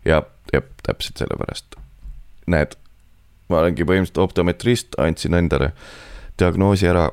[0.06, 0.24] ja,
[0.54, 1.78] ja täpselt sellepärast.
[2.48, 2.78] näed,
[3.50, 5.74] ma olengi põhimõtteliselt optometrist, andsin endale
[6.40, 7.10] diagnoosi ära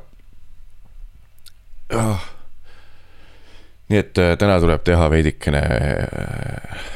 [1.95, 2.29] oh..
[3.91, 6.87] nii et äh, täna tuleb teha veidikene äh,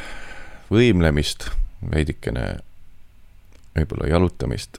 [0.72, 1.50] võimlemist,
[1.92, 2.46] veidikene
[3.76, 4.78] võib-olla jalutamist.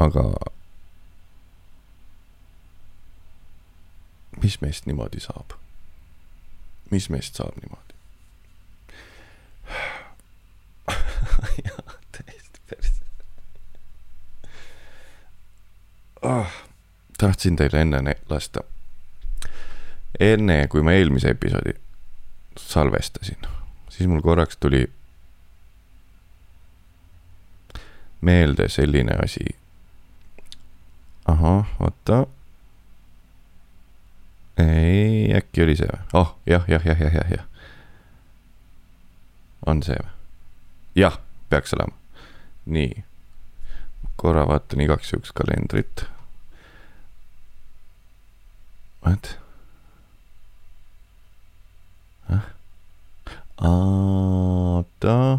[0.00, 0.22] aga
[4.42, 5.54] mis meist niimoodi saab?
[6.90, 7.94] mis meist saab niimoodi?
[11.66, 13.02] jah, täiesti perse
[16.22, 16.46] oh,.
[17.18, 18.60] tahtsin teile enne lasta.
[20.20, 21.74] enne, kui ma eelmise episoodi
[22.58, 23.46] salvestasin,
[23.88, 24.86] siis mul korraks tuli
[28.22, 29.44] meelde selline asi.
[31.26, 32.26] ahah, oota.
[34.58, 36.02] ei, äkki oli see või?
[36.12, 37.44] oh, jah, jah, jah, jah, jah, jah.
[39.66, 40.14] on see või?
[41.02, 41.18] jah,
[41.50, 41.94] peaks olema.
[42.66, 43.04] nii.
[44.16, 46.06] korra vaatan igaks juhuks kalendrit.
[49.02, 49.36] What?
[53.62, 55.38] oota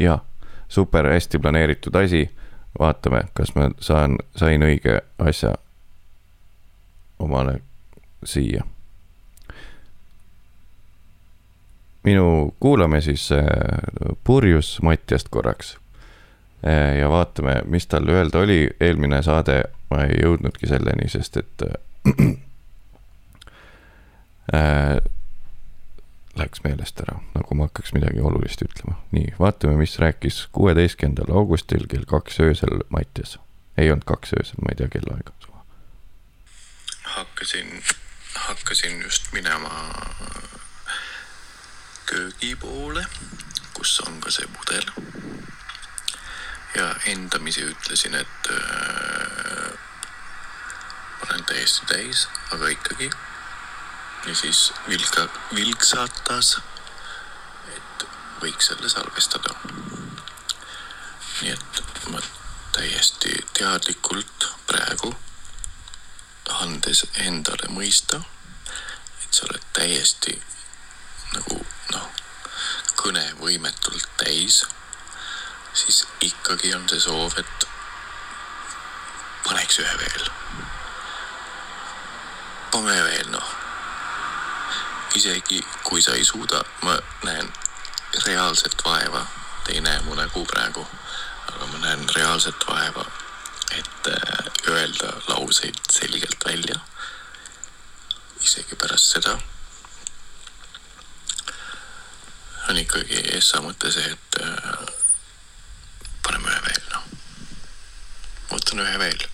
[0.00, 0.20] jah,
[0.68, 2.30] super hästi planeeritud asi.
[2.78, 5.54] vaatame, kas ma saan, sain õige asja
[7.18, 7.60] omale
[8.24, 8.64] siia.
[12.04, 13.40] minu, kuulame siis äh,
[14.24, 15.78] purjus Mattiast korraks.
[16.66, 21.62] Äh, ja vaatame, mis tal öelda oli, eelmine saade ma ei jõudnudki selleni, sest et
[21.64, 21.74] äh,
[26.38, 28.96] läks meelest ära, nagu ma hakkaks midagi olulist ütlema.
[29.14, 33.38] nii, vaatame, mis rääkis kuueteistkümnendal augustil kell kaks öösel Mattias.
[33.78, 35.32] ei olnud kaks öösel, ma ei tea kellaaega.
[37.02, 37.82] hakkasin,
[38.34, 39.74] hakkasin just minema
[42.06, 43.04] köögi poole,
[43.74, 44.90] kus on ka see pudel.
[46.74, 49.78] ja endamisi ütlesin, et äh,
[51.22, 53.10] olen täiesti täis, aga ikkagi
[54.26, 56.56] ja siis vilka, vilksatas,
[57.76, 58.06] et
[58.42, 59.54] võiks selle salvestada.
[61.40, 62.20] nii et ma
[62.72, 65.14] täiesti teadlikult praegu,
[66.60, 68.20] andes endale mõista,
[69.24, 70.38] et sa oled täiesti
[71.34, 71.58] nagu
[71.92, 72.08] noh,
[73.02, 74.62] kõnevõimetult täis,
[75.74, 77.68] siis ikkagi on see soov, et
[79.44, 80.32] paneks ühe veel
[82.74, 83.63] hüppame veel noh.
[85.14, 87.52] Isegi kui sa ei suuda, ma näen
[88.26, 89.26] reaalset vaeva,
[89.64, 90.86] te ei näe mu nägu praegu,
[91.52, 93.06] aga ma näen reaalset vaeva,
[93.78, 96.80] et äh, öelda lauseid selgelt välja.
[98.44, 99.38] isegi pärast seda
[102.68, 104.92] on ikkagi Essa mõte see, et äh,
[106.26, 107.06] paneme ühe veel noh,
[108.52, 109.24] võtan ühe veel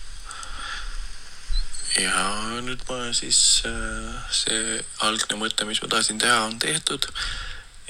[1.99, 2.25] ja
[2.63, 7.07] nüüd ma siis äh, see algne mõte, mis ma tahtsin teha, on tehtud.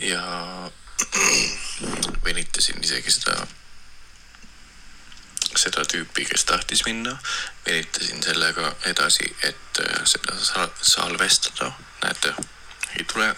[0.02, 0.24] Ja
[2.26, 3.36] venitasin isegi seda,
[5.58, 7.14] seda tüüpi, kes tahtis minna,
[7.68, 11.72] venitasin sellega edasi, et äh, seda sa- salvestada,
[12.04, 12.34] näete,
[12.98, 13.30] ei tule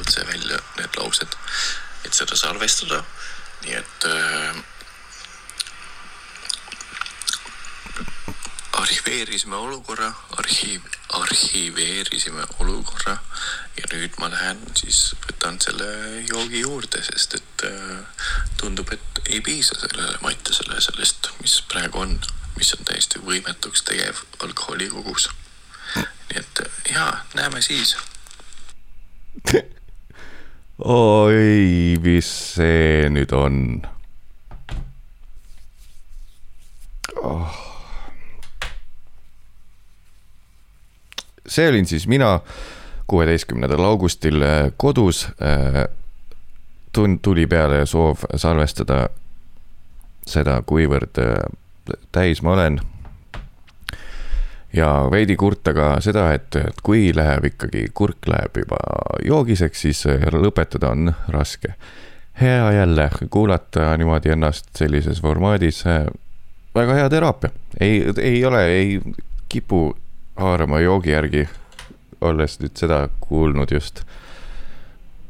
[0.00, 1.38] otse välja need laused,
[2.04, 3.04] et seda salvestada,
[3.64, 4.64] nii et äh,
[8.74, 13.16] arhiveerisime olukorra, arhiiv, arhiveerisime olukorra
[13.76, 15.88] ja nüüd ma lähen siis võtan selle
[16.28, 18.24] joogi juurde, sest et äh,
[18.60, 22.16] tundub, et ei piisa sellele Mattiasele sellest, mis praegu on,
[22.58, 25.28] mis on täiesti võimetuks tegev alkoholi kogus.
[25.94, 27.96] nii et äh, jaa, näeme siis
[30.78, 33.62] oi, mis see nüüd on
[37.22, 37.73] oh.?
[41.48, 42.40] See olin siis mina
[43.06, 45.28] kuueteistkümnendal augustil äh, kodus.
[46.92, 49.08] tun-, tuli peale soov salvestada
[50.26, 51.36] seda, kuivõrd äh,
[52.12, 52.80] täis ma olen.
[54.72, 58.80] ja veidi kurta ka seda, et, et kui läheb ikkagi, kurk läheb juba
[59.24, 61.74] joogiseks, siis äh, lõpetada on raske.
[62.40, 65.84] hea jälle kuulata niimoodi ennast sellises formaadis.
[66.74, 69.00] väga hea teraapia, ei, ei ole, ei
[69.48, 69.96] kipu
[70.36, 71.48] haarama joogi järgi,
[72.20, 74.02] olles nüüd seda kuulnud just.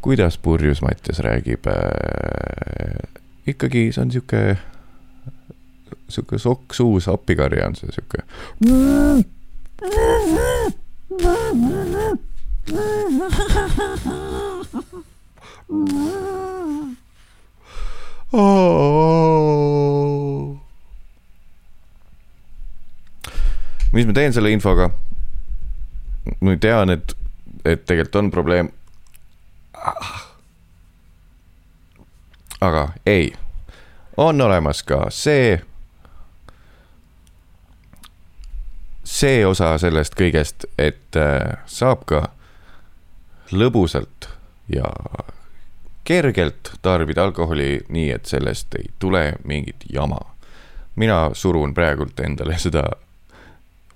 [0.05, 1.75] kuidas purjus Mattias räägib äh,?
[3.47, 4.57] ikkagi see on sihuke,
[6.09, 8.19] sihuke sokk suus appikarje on see sihuke.
[23.95, 24.91] mis ma teen selle infoga?
[26.41, 27.17] ma tean, et,
[27.65, 28.71] et tegelikult on probleem.
[32.61, 33.35] aga ei,
[34.17, 35.61] on olemas ka see,
[39.05, 42.23] see osa sellest kõigest, et äh, saab ka
[43.53, 44.31] lõbusalt
[44.73, 44.89] ja
[46.05, 50.21] kergelt tarbida alkoholi nii, et sellest ei tule mingit jama.
[50.97, 52.89] mina surun praegult endale seda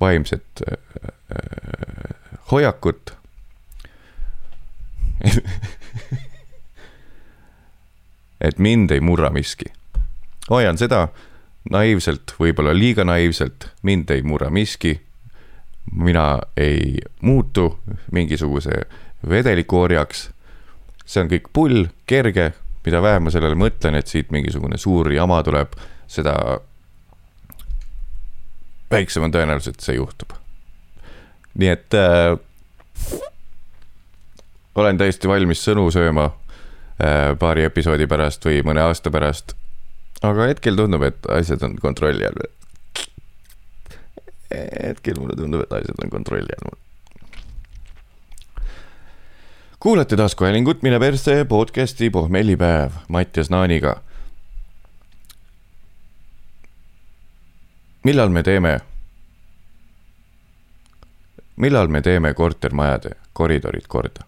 [0.00, 0.78] vaimset äh,
[1.32, 1.38] äh,
[2.50, 3.18] hoiakut.
[8.40, 9.64] et mind ei murra miski.
[10.50, 11.08] hoian seda
[11.70, 15.00] naiivselt, võib-olla liiga naiivselt, mind ei murra miski.
[15.92, 17.80] mina ei muutu
[18.12, 18.70] mingisuguse
[19.28, 20.30] vedeliku orjaks.
[21.04, 22.52] see on kõik pull, kerge,
[22.84, 25.68] mida vähem ma sellele mõtlen, et siit mingisugune suur jama tuleb,
[26.06, 26.60] seda
[28.90, 30.32] väiksem on tõenäosus, et see juhtub.
[31.58, 32.38] nii et äh,
[34.78, 39.54] olen täiesti valmis sõnu sööma äh, paari episoodi pärast või mõne aasta pärast.
[40.22, 42.44] aga hetkel tundub, et asjad on kontrolli all.
[44.82, 46.76] hetkel mulle tundub, et asjad on kontrolli all.
[49.78, 54.00] kuulate taskuhäälingut Mine persse podcasti pohmellipäev Mattias Naaniga
[58.08, 58.78] millal me teeme,
[61.56, 64.24] millal me teeme kortermajade koridorid korda?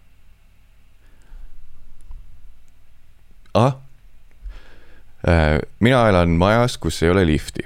[3.53, 3.73] ah,
[5.79, 7.65] mina elan majas, kus ei ole lifti,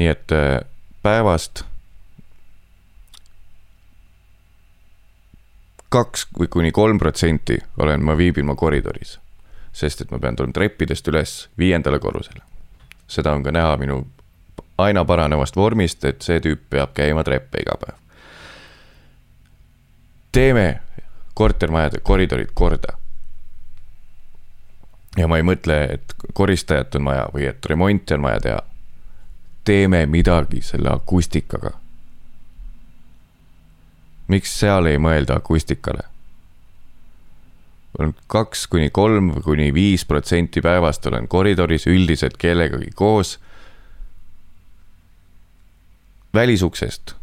[0.00, 0.64] nii et äh,
[1.04, 1.62] päevast
[5.92, 9.18] kaks või kuni kolm protsenti olen ma, viibin ma koridoris,
[9.72, 12.40] sest et ma pean tulema treppidest üles viiendale korrusele.
[13.06, 14.00] seda on ka näha minu
[14.78, 17.98] aina paranevast vormist, et see tüüp peab käima treppe iga päev.
[20.32, 20.80] teeme
[21.34, 22.96] kortermajade koridorid korda.
[25.16, 28.62] ja ma ei mõtle, et koristajat on vaja või et remonti on vaja teha.
[29.64, 31.70] teeme midagi selle akustikaga.
[34.28, 36.12] miks seal ei mõelda akustikale?
[37.98, 43.38] olen kaks kuni kolm kuni viis protsenti päevast olen koridoris üldiselt kellegagi koos
[46.34, 47.14] välisuksest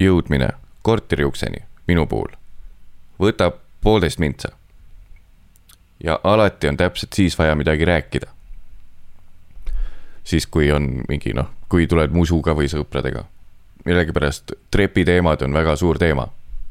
[0.00, 0.48] jõudmine
[0.82, 2.32] korteri ukseni, minu puhul,
[3.20, 4.48] võtab poolteist mintsa.
[6.04, 8.26] ja alati on täpselt siis vaja midagi rääkida.
[10.24, 13.24] siis, kui on mingi noh, kui tuled musuga või sõpradega.
[13.84, 16.28] millegipärast trepiteemad on väga suur teema.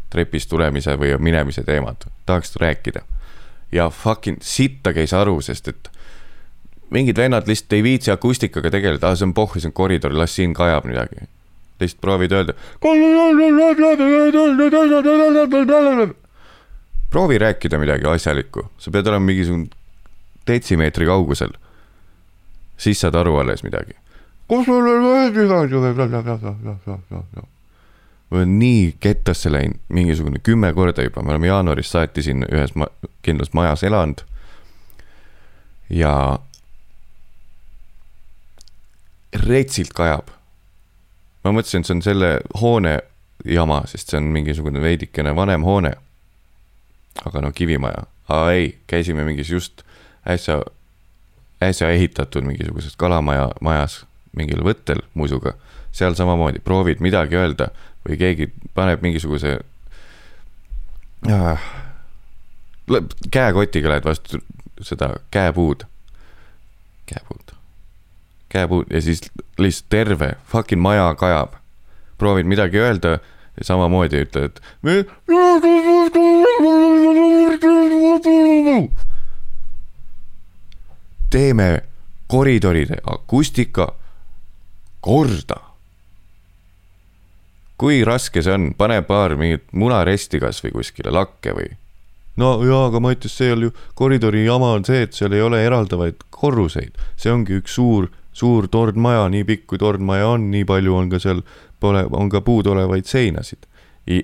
[0.10, 3.01] trepist tulemise või minemise teemad, tahaks rääkida.
[3.72, 5.89] ja fucking sittagi ei saa aru, sest et
[6.90, 10.36] mingid vennad lihtsalt ei viitsi akustikaga tegeleda, ah see on pohhu, see on koridor, las
[10.36, 11.28] siin kajab midagi.
[11.80, 12.54] lihtsalt proovid öelda.
[17.10, 19.68] proovi rääkida midagi asjalikku, sa pead olema mingisugune
[20.48, 21.54] detsimeetri kaugusel.
[22.78, 23.94] siis saad aru alles midagi.
[28.30, 32.76] ma olen nii kettasse läinud mingisugune kümme korda juba, me oleme jaanuarist saati siin ühes
[32.76, 32.88] ma
[33.22, 34.22] kindlas majas elanud.
[35.90, 36.40] ja
[39.34, 40.30] retsilt kajab.
[41.44, 43.00] ma mõtlesin, et see on selle hoone
[43.46, 45.94] jama, sest see on mingisugune veidikene vanem hoone.
[47.26, 49.84] aga no kivimaja, aa ei, käisime mingis just
[50.28, 50.62] äsja,
[51.64, 54.06] äsja ehitatud mingisuguses kalamaja, majas
[54.36, 55.54] mingil võttel musuga.
[55.92, 57.72] seal samamoodi proovid midagi öelda
[58.08, 59.60] või keegi paneb mingisuguse
[61.30, 61.70] äh,
[63.32, 64.40] käekotiga lähed vastu
[64.82, 65.84] seda käepuud,
[67.10, 67.59] käepuud
[68.50, 69.22] käepuud ja siis
[69.58, 71.54] lihtsalt terve fucking maja kajab.
[72.18, 74.60] proovid midagi öelda ja samamoodi ütled.
[81.30, 81.84] teeme
[82.28, 83.93] koridoride akustika
[85.02, 85.56] korda.
[87.78, 91.70] kui raske see on, pane paar mingit munaresti kasvõi kuskile lakke või
[92.39, 95.62] no jaa, aga ma ütlesin, seal ju koridori jama on see, et seal ei ole
[95.64, 100.96] eraldavaid korruseid, see ongi üks suur suur tornmaja, nii pikk kui tornmaja on, nii palju
[100.96, 101.42] on ka seal,
[101.80, 103.68] pole, on ka puuduolevaid seinasid.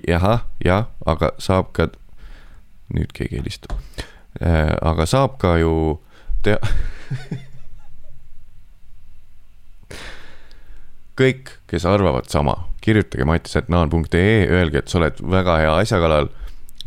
[0.08, 1.88] jahah, jah, aga saab ka,
[2.94, 3.72] nüüd keegi helistab
[4.42, 6.00] äh,, aga saab ka ju
[6.42, 6.58] teha
[11.16, 16.28] kõik, kes arvavad sama, kirjutage mattisetnaan.ee, öelge, et sa oled väga hea asja kallal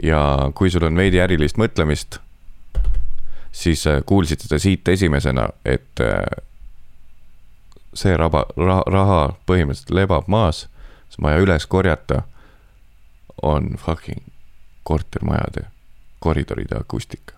[0.03, 0.21] ja
[0.55, 2.19] kui sul on veidi ärilist mõtlemist,
[3.51, 6.21] siis äh, kuulsid seda siit esimesena, et äh,
[7.93, 10.67] see raba, raha, raha põhimõtteliselt lebab maas,
[11.09, 12.23] see maja üles korjata
[13.41, 14.21] on fucking
[14.83, 15.65] kortermajade
[16.19, 17.33] koridoride akustika.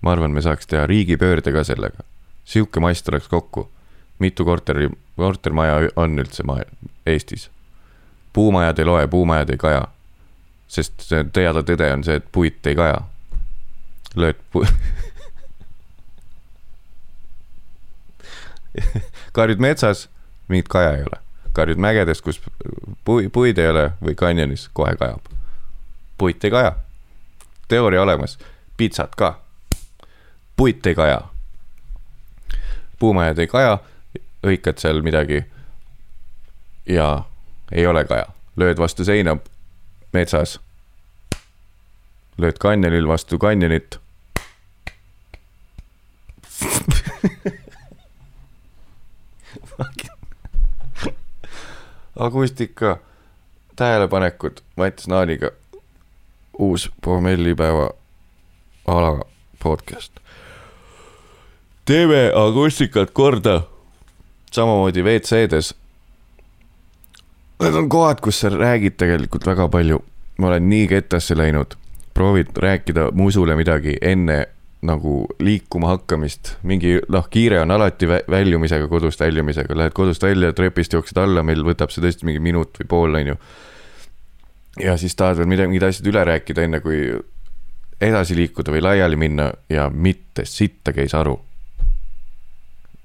[0.00, 2.04] ma arvan, me saaks teha riigipöörde ka sellega.
[2.44, 3.70] sihuke mass tuleks kokku.
[4.18, 6.64] mitu korteri, kortermaja on üldse maa-,
[7.06, 7.50] Eestis?
[8.32, 9.84] puumajad ei loe, puumajad ei kaja.
[10.68, 13.00] sest teada tõde on see, et puit ei kaja.
[14.16, 14.66] lööd pu-
[19.38, 20.08] karjud metsas,
[20.48, 21.20] mingit kaja ei ole.
[21.52, 22.40] karjud mägedes, kus
[23.04, 25.30] pui-, puid ei ole või kanjonis, kohe kajab.
[26.18, 26.72] puit ei kaja.
[27.68, 28.38] teooria olemas,
[28.76, 29.38] pitsat ka.
[30.56, 31.20] puit ei kaja.
[32.98, 33.78] puumajad ei kaja,
[34.46, 35.44] hõikad seal midagi
[36.86, 37.24] ja
[37.72, 38.26] ei ole kaja.
[38.56, 39.36] lööd vastu seina
[40.12, 40.58] metsas.
[42.38, 44.00] lööd kanjonil vastu kanjonit
[52.16, 52.98] akustika,
[53.76, 55.50] tähelepanekud Mattias Naaniga.
[56.58, 57.90] uus pommellipäeva
[58.86, 59.24] ala
[59.62, 60.12] podcast.
[61.84, 63.62] teeme akustikat korda.
[64.52, 65.74] samamoodi WC-des.
[67.62, 70.04] Need on kohad, kus sa räägid tegelikult väga palju.
[70.38, 71.74] ma olen nii kettasse läinud,
[72.14, 74.46] proovid rääkida musule midagi enne
[74.82, 80.92] nagu liikuma hakkamist, mingi noh, kiire on alati väljumisega, kodust väljumisega, lähed kodust välja, trepist
[80.94, 83.36] jooksed alla, meil võtab see tõesti mingi minut või pool, on ju.
[84.84, 86.98] ja siis tahad veel midagi, mingid asjad üle rääkida, enne kui
[88.00, 91.40] edasi liikuda või laiali minna ja mitte sittagi ei saa aru.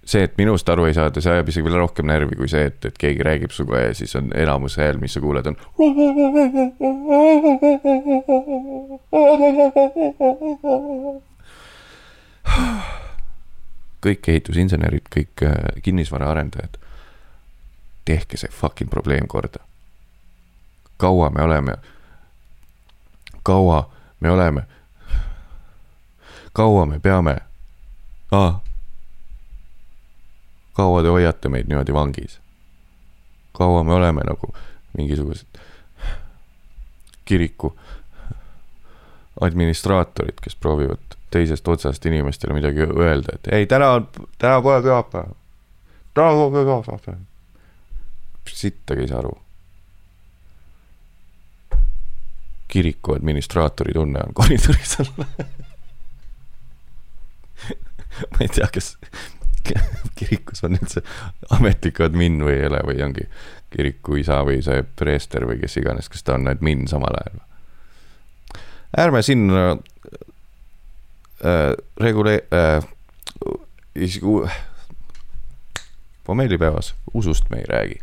[0.06, 2.86] see, et minust aru ei saada, see ajab isegi veel rohkem närvi kui see, et,
[2.86, 5.56] et keegi räägib sinuga ja siis on enamus hääl, mis sa kuuled, on
[14.03, 16.78] kõik ehitusinsenerid, kõik äh, kinnisvaraarendajad,
[18.06, 19.64] tehke see fucking probleem korda.
[20.98, 21.76] kaua me oleme,
[23.44, 23.90] kaua
[24.20, 24.64] me oleme,
[26.53, 27.38] kaua me peame
[28.32, 28.60] ah,,
[30.74, 32.40] kaua te hoiate meid niimoodi vangis?
[33.53, 34.53] kaua me oleme nagu
[34.98, 35.48] mingisugused
[37.26, 37.80] kiriku
[39.41, 44.07] administraatorid, kes proovivad teisest otsast inimestele midagi öelda, et ei, täna on,
[44.38, 45.34] täna pole pühapäev.
[46.14, 47.26] täna pole pühapäev.
[48.49, 49.38] sittagi ei saa aru.
[52.73, 55.26] kiriku administraatori tunne on koridoris olla
[58.31, 58.97] ma ei tea, kas
[60.18, 61.03] kirikus on üldse
[61.55, 63.27] ametlik admin või ei ole või ongi
[63.73, 67.39] kiriku isa või see preester või kes iganes, kas ta on admin samal ajal.
[69.05, 69.77] ärme sinna
[71.44, 72.84] äh, regule- äh,,
[73.95, 74.26] isegi
[76.24, 77.99] pommellipäevas usust me ei räägi.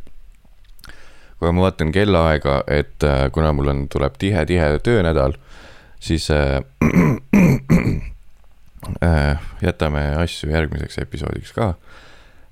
[1.38, 5.32] kui ma vaatan kellaaega, et äh, kuna mul on, tuleb tihe-tihe töönädal,
[6.00, 6.60] siis äh,
[9.04, 11.74] äh, jätame asju järgmiseks episoodiks ka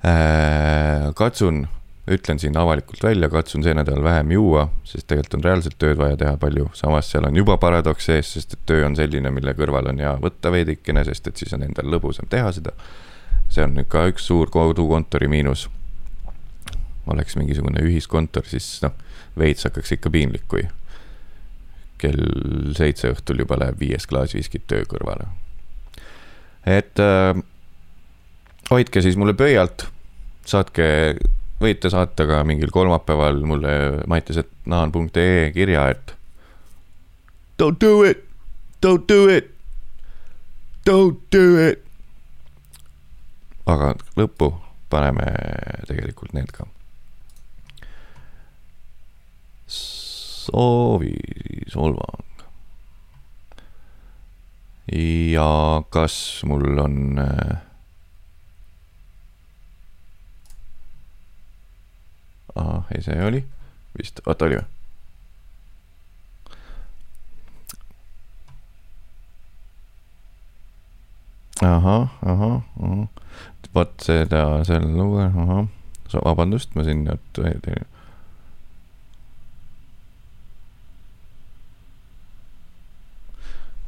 [0.05, 1.12] äh,.
[1.15, 1.69] katsun,
[2.14, 6.16] ütlen siin avalikult välja, katsun see nädal vähem juua, sest tegelikult on reaalselt tööd vaja
[6.20, 9.90] teha palju, samas seal on juba paradoks sees, sest et töö on selline, mille kõrval
[9.93, 12.76] on hea võtta veidikene, sest et siis on endal lõbusam teha seda.
[13.48, 15.68] see on nüüd ka üks suur kodukontori miinus.
[17.06, 18.93] oleks mingisugune ühiskontor, siis noh,
[19.39, 20.68] veits hakkaks ikka piinlik, kui
[21.98, 25.26] kell seitse õhtul juba läheb viies klaas viskit töö kõrvale
[26.76, 27.39] et äh,
[28.70, 29.86] hoidke siis mulle pöialt,
[30.48, 31.16] saatke,
[31.60, 33.74] võite saata ka mingil kolmapäeval mulle
[34.10, 36.14] mattisetnaan.ee kirja, et
[37.59, 38.24] don't do it,
[38.85, 39.52] don't do it,
[40.86, 41.85] don't do it.
[43.68, 44.55] aga lõppu
[44.89, 45.28] paneme
[45.89, 46.64] tegelikult need ka.
[49.68, 51.12] soovi
[51.68, 52.24] solvang
[54.89, 57.68] ja kas mul on äh,
[62.94, 63.44] ei, see oli
[63.98, 64.66] vist, oota, oli või?
[71.68, 73.06] ahah, ahah, ahah,
[73.74, 75.66] vot seda seal luge-, ahah,
[76.24, 77.40] vabandust, ma siin nüüd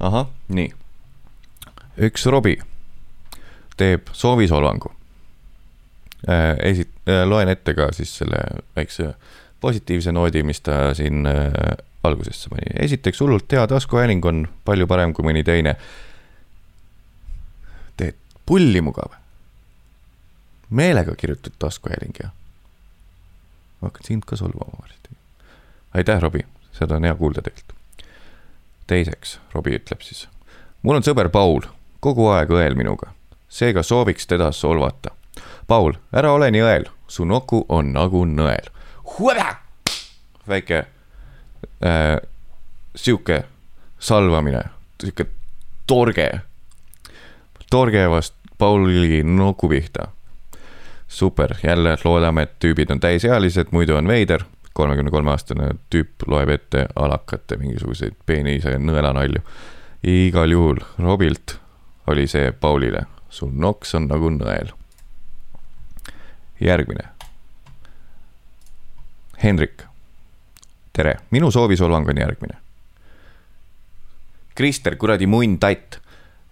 [0.01, 0.73] ahah, nii
[2.01, 2.57] üks Robi
[3.81, 4.93] teeb soovisolvangu.
[6.29, 8.41] Äh, esi-, äh, loen ette ka siis selle
[8.77, 9.15] väikse
[9.61, 12.75] positiivse noodi, mis ta siin äh, algusesse pani.
[12.81, 15.77] esiteks hullult hea taskuhääling on palju parem kui mõni teine.
[17.97, 18.17] teed
[18.47, 19.17] pulli mugav.
[20.71, 22.31] meelega kirjutad taskuhääling ja.
[23.81, 25.17] ma hakkan sind ka solvama varsti.
[25.95, 27.73] aitäh, Robi, seda on hea kuulda teilt.
[28.87, 30.29] teiseks, Robi ütleb siis.
[30.83, 31.65] mul on sõber Paul
[32.01, 33.13] kogu aeg õel minuga.
[33.49, 35.17] seega sooviks teda solvata.
[35.71, 38.73] Paul, ära ole nii õel, su noku on nagu nõel.
[40.49, 40.79] väike
[41.87, 42.17] äh,
[42.97, 43.45] sihuke
[44.03, 44.65] salvamine,
[44.99, 45.29] sihuke
[45.87, 46.27] torge,
[47.71, 50.09] torge vast Pauli noku pihta.
[51.09, 54.43] super, jälle loodame, et tüübid on täisealised, muidu on veider.
[54.73, 59.41] kolmekümne kolme aastane tüüp loeb ette alakate mingisuguseid peenise nõelanalju.
[60.03, 61.61] igal juhul Robilt
[62.07, 64.80] oli see Paulile, sul noks on nagu nõel.
[66.61, 67.09] Järgmine.
[69.43, 69.83] Hendrik,
[70.93, 72.59] tere, minu soovisolvang on järgmine.
[74.55, 76.01] Krister, kuradi munn tatt,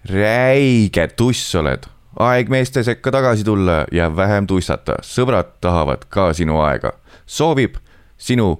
[0.08, 1.84] räige tuss oled,
[2.16, 6.94] aeg meeste sekka tagasi tulla ja vähem tussata, sõbrad tahavad ka sinu aega,
[7.26, 7.76] soovib
[8.16, 8.54] sinu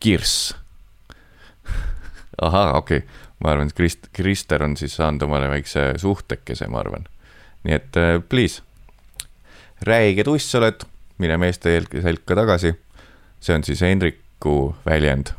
[0.00, 0.52] kirss.
[2.46, 6.82] ahah, okei okay ma arvan, et Krist-, Krister on siis saanud omale väikse suhtekese, ma
[6.82, 7.08] arvan.
[7.62, 8.62] nii et uh, please,
[9.86, 10.82] räige tuss oled,
[11.22, 12.74] mine meeste selka tagasi.
[13.40, 15.32] see on siis Hendriku väljend.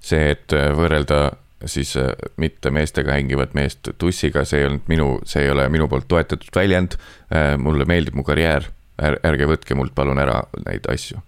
[0.00, 5.08] see, et äh, võrrelda siis uh, mitte meestega hängivat meest tussiga, see ei olnud minu,
[5.24, 7.56] see ei ole minu poolt toetatud väljend uh,.
[7.58, 10.36] mulle meeldib mu karjäär Är,, ärge võtke mult palun ära
[10.68, 11.18] neid asju.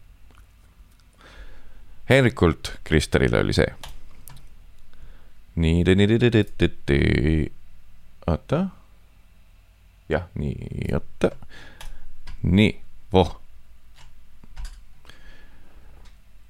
[2.07, 3.67] Henrikult Kristerile oli see
[5.57, 7.51] nii,
[8.27, 8.67] oota.
[10.09, 11.31] jah, nii, oota.
[12.47, 12.81] Nii,
[13.13, 13.41] voh.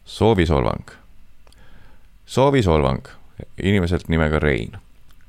[0.04, 0.90] soovisolvang.
[2.26, 3.08] soovisolvang
[3.62, 4.72] inimeselt nimega Rein.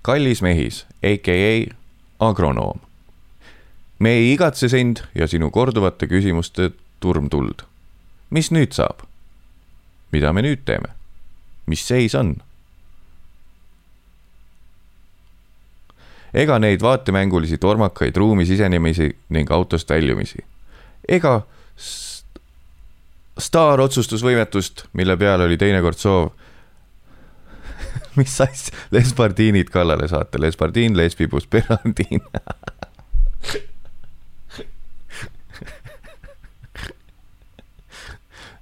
[0.01, 1.75] kallis mehis, AKA
[2.19, 2.79] agronoom.
[3.99, 7.63] me ei igatse sind ja sinu korduvate küsimuste turmtuld.
[8.29, 8.99] mis nüüd saab?
[10.11, 10.91] mida me nüüd teeme?
[11.65, 12.35] mis seis on?
[16.33, 20.43] ega neid vaatemängulisi tormakaid ruumi sisenemisi ning autost väljumisi.
[21.07, 21.41] Ega
[23.37, 26.31] staarotsustusvõimetust, mille peale oli teinekord soov
[28.19, 32.23] mis asja, lesbardiinid kallale saata, lesbardiin, lesbibus, perandiin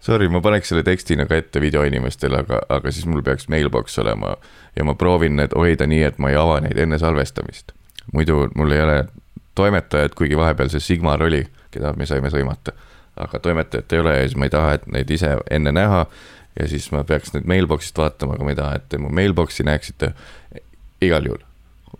[0.05, 4.35] Sorry, ma paneks selle tekstina ka ette videoinimestele, aga, aga siis mul peaks mailbox olema
[4.77, 7.73] ja ma proovin need hoida nii, et ma ei ava neid enne salvestamist.
[8.13, 8.97] muidu mul ei ole
[9.57, 11.41] toimetajat, kuigi vahepeal see Sigmar oli,
[11.75, 12.75] keda me saime sõimata.
[13.15, 16.05] aga toimetajat ei ole ja siis ma ei taha, et neid ise enne näha
[16.59, 19.65] ja siis ma peaks nüüd mailbox'ist vaatama, aga ma ei taha, et te mu mailbox'i
[19.67, 20.13] näeksite.
[21.03, 21.41] igal juhul,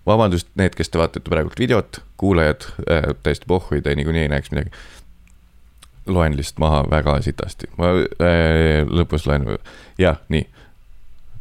[0.07, 4.51] vabandust, need, kes te vaatate praegult videot, kuulajad äh,, täiesti pohhu, te niikuinii ei näeks
[4.51, 4.71] midagi.
[6.07, 9.57] loen lihtsalt maha väga sitasti, ma äh, lõpus loen,
[9.97, 10.47] jah, nii.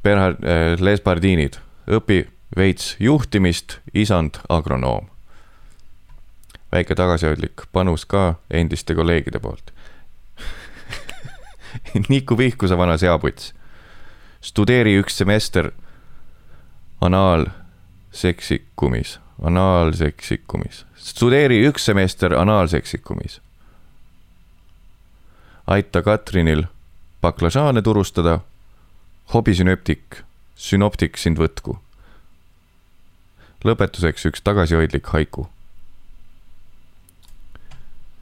[0.03, 2.25] Bernhard äh,, Les Bardinid, õpi
[2.57, 5.14] veits juhtimist, isand agronoom.
[6.75, 9.75] Väike tagasihoidlik panus ka endiste kolleegide poolt
[12.09, 13.55] Niku Pihkuse vana seaputs.
[14.41, 15.71] studeeri üks semester
[17.01, 20.87] anaalseksikumis, anaalseksikumis.
[20.97, 23.41] studeeri üks semester anaalseksikumis.
[25.67, 26.65] aita Katrinil
[27.21, 28.41] baklažaane turustada.
[29.35, 30.23] hobisünoptik,
[30.55, 31.79] sünoptik sind võtku.
[33.65, 35.49] lõpetuseks üks tagasihoidlik haiku.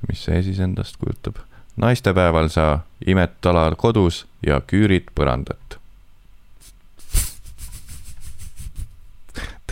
[0.08, 1.42] Mis see siis endast kujutab?
[1.76, 5.78] naistepäeval sa imed tala kodus ja küürid põrandat.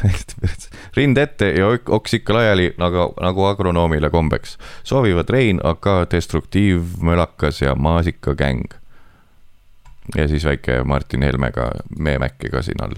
[0.01, 4.59] täiesti perse, rind ette ja oks ikka laiali nagu, nagu agronoomile kombeks.
[4.85, 8.65] soovivad Rein, AK, destruktiivmölakas ja maasikagäng.
[10.17, 12.95] ja siis väike Martin Helmega meemäkki ka siin all.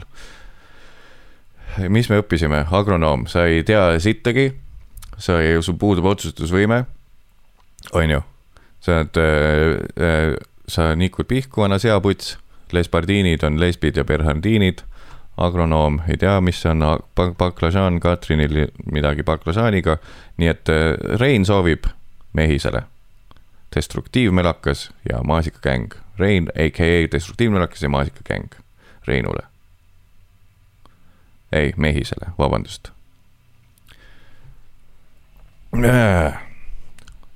[1.89, 4.53] mis me õppisime, agronoom, sa ei tea sittagi,
[5.19, 6.85] sa ei, sul puudub otsustusvõime,
[7.93, 8.23] on ju
[8.83, 10.37] sa oled äh,,
[10.69, 12.37] sa nikud pihku, vana seaputs,
[12.73, 14.83] lesbardiinid on lesbid ja bernhardiinid,
[15.37, 16.83] agronoom ei tea, mis on,
[17.17, 19.99] baklažaan, Katrinil midagi baklažaaniga,
[20.41, 21.89] nii et äh, Rein soovib
[22.33, 22.85] mehisele.
[23.73, 25.95] Destruktiivmelakas ja maasikagäng.
[26.19, 28.53] Rein, AKA destruktiivmelakas ja maasikagäng
[29.07, 29.47] Reinule.
[31.53, 32.89] ei, mehisele, vabandust.
[35.85, 36.52] Äh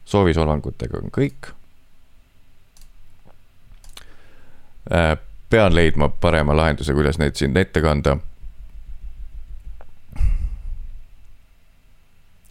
[0.07, 1.51] soovisolvangutega on kõik.
[4.93, 5.17] Äh,
[5.51, 8.17] pean leidma parema lahenduse, kuidas neid siin ette kanda.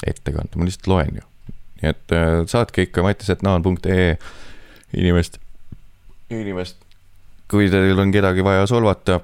[0.06, 1.22] ette kanda, ma lihtsalt loen ju.
[1.82, 4.18] nii et äh, saatke ikka mattisetnaan.ee
[4.98, 5.40] inimest,
[6.30, 6.77] inimest.
[7.48, 9.19] kui teil on kedagi vaja solvata,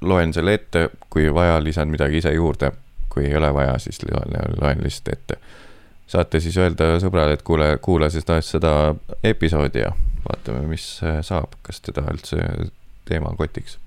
[0.00, 2.72] loen selle ette, kui vaja, lisan midagi ise juurde.
[3.12, 5.40] kui ei ole vaja, siis loen, loen lihtsalt ette
[6.06, 9.90] saate siis öelda sõbrale, et kuule, kuula tahes seda episoodi ja
[10.26, 10.86] vaatame, mis
[11.26, 12.38] saab, kas teda üldse
[13.06, 13.78] teema kotiks.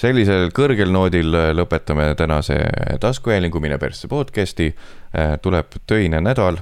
[0.00, 2.56] sellisel kõrgel noodil lõpetame tänase
[3.00, 4.74] taskuhäälingu Mine persse podcast'i.
[5.42, 6.58] tuleb töine nädal.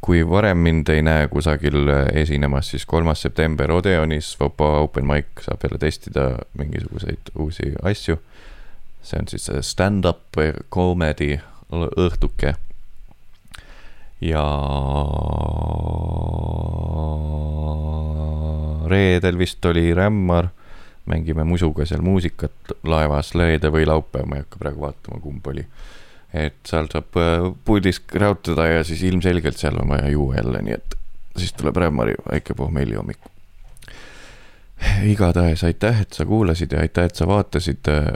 [0.00, 5.64] kui varem mind ei näe kusagil esinemas, siis kolmas september Odeonis, Vopa open mic saab
[5.64, 8.18] jälle testida mingisuguseid uusi asju
[9.02, 10.38] see on siis stand-up
[10.70, 11.38] comedy
[11.72, 12.54] õhtuke.
[14.20, 14.44] ja
[18.88, 20.48] reedel vist oli Rämmar,
[21.06, 25.64] mängime musuga seal muusikat laevas, reede või laupäev, ma ei hakka praegu vaatama, kumb oli.
[26.34, 30.74] et seal saab äh, puldis räutada ja siis ilmselgelt seal on vaja juua jälle, nii
[30.76, 30.98] et
[31.38, 33.18] siis tuleb Rämmari väike pohmellihommik
[35.02, 38.10] igatahes aitäh, et sa kuulasid ja aitäh, et sa vaatasid äh,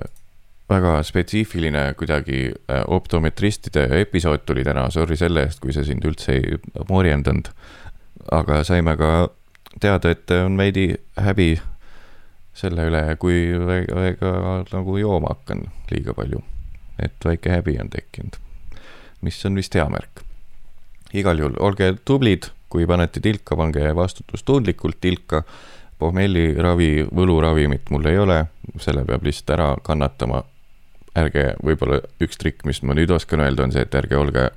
[0.72, 6.38] väga spetsiifiline kuidagi äh, optometristide episood tuli täna, sorry selle eest, kui see sind üldse
[6.38, 6.58] ei
[6.88, 7.52] morjendanud.
[8.32, 9.28] aga saime ka
[9.80, 11.56] teada, et on veidi häbi
[12.54, 14.32] selle üle, kui väga, väga
[14.72, 16.42] nagu jooma hakkan liiga palju.
[17.02, 18.36] et väike häbi on tekkinud,
[19.20, 20.22] mis on vist hea märk.
[21.12, 25.42] igal juhul olge tublid, kui panete tilka, pange vastutustundlikult tilka
[25.98, 28.38] pohmelliravi, võluravimit mul ei ole,
[28.80, 30.42] selle peab lihtsalt ära kannatama
[31.18, 34.48] ärge, võib-olla üks trikk, mis ma nüüd oskan öelda, on see, et ärge olge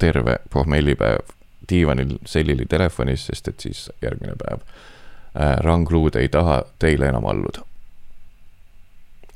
[0.00, 1.34] terve pohmellipäev
[1.68, 7.64] diivanil sellili telefonis, sest et siis järgmine päev äh, rangluud ei taha teile enam alluda.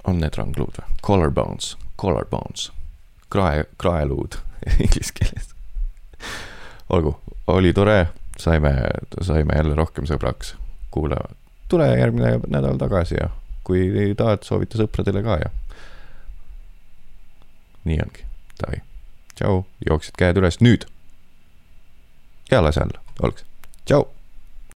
[0.06, 0.96] on need rangluud või?
[1.06, 2.70] Collarbones, collarbones,
[3.30, 4.38] krae, kraeluud
[4.84, 5.50] inglise keeles.
[6.88, 7.16] olgu,
[7.46, 8.06] oli tore,
[8.38, 8.74] saime,
[9.20, 10.54] saime jälle rohkem sõbraks.
[10.90, 11.20] kuule,
[11.68, 13.30] tule järgmine nädal tagasi ja
[13.66, 15.50] kui tahad, soovita sõpradele ka ja
[17.86, 18.26] nii ongi,
[18.60, 18.82] davai,
[19.36, 20.60] tšau, jooksid käed üles.
[20.60, 20.88] Nüüd.
[22.50, 23.46] ja lase alla, olgu,
[23.86, 24.08] tšau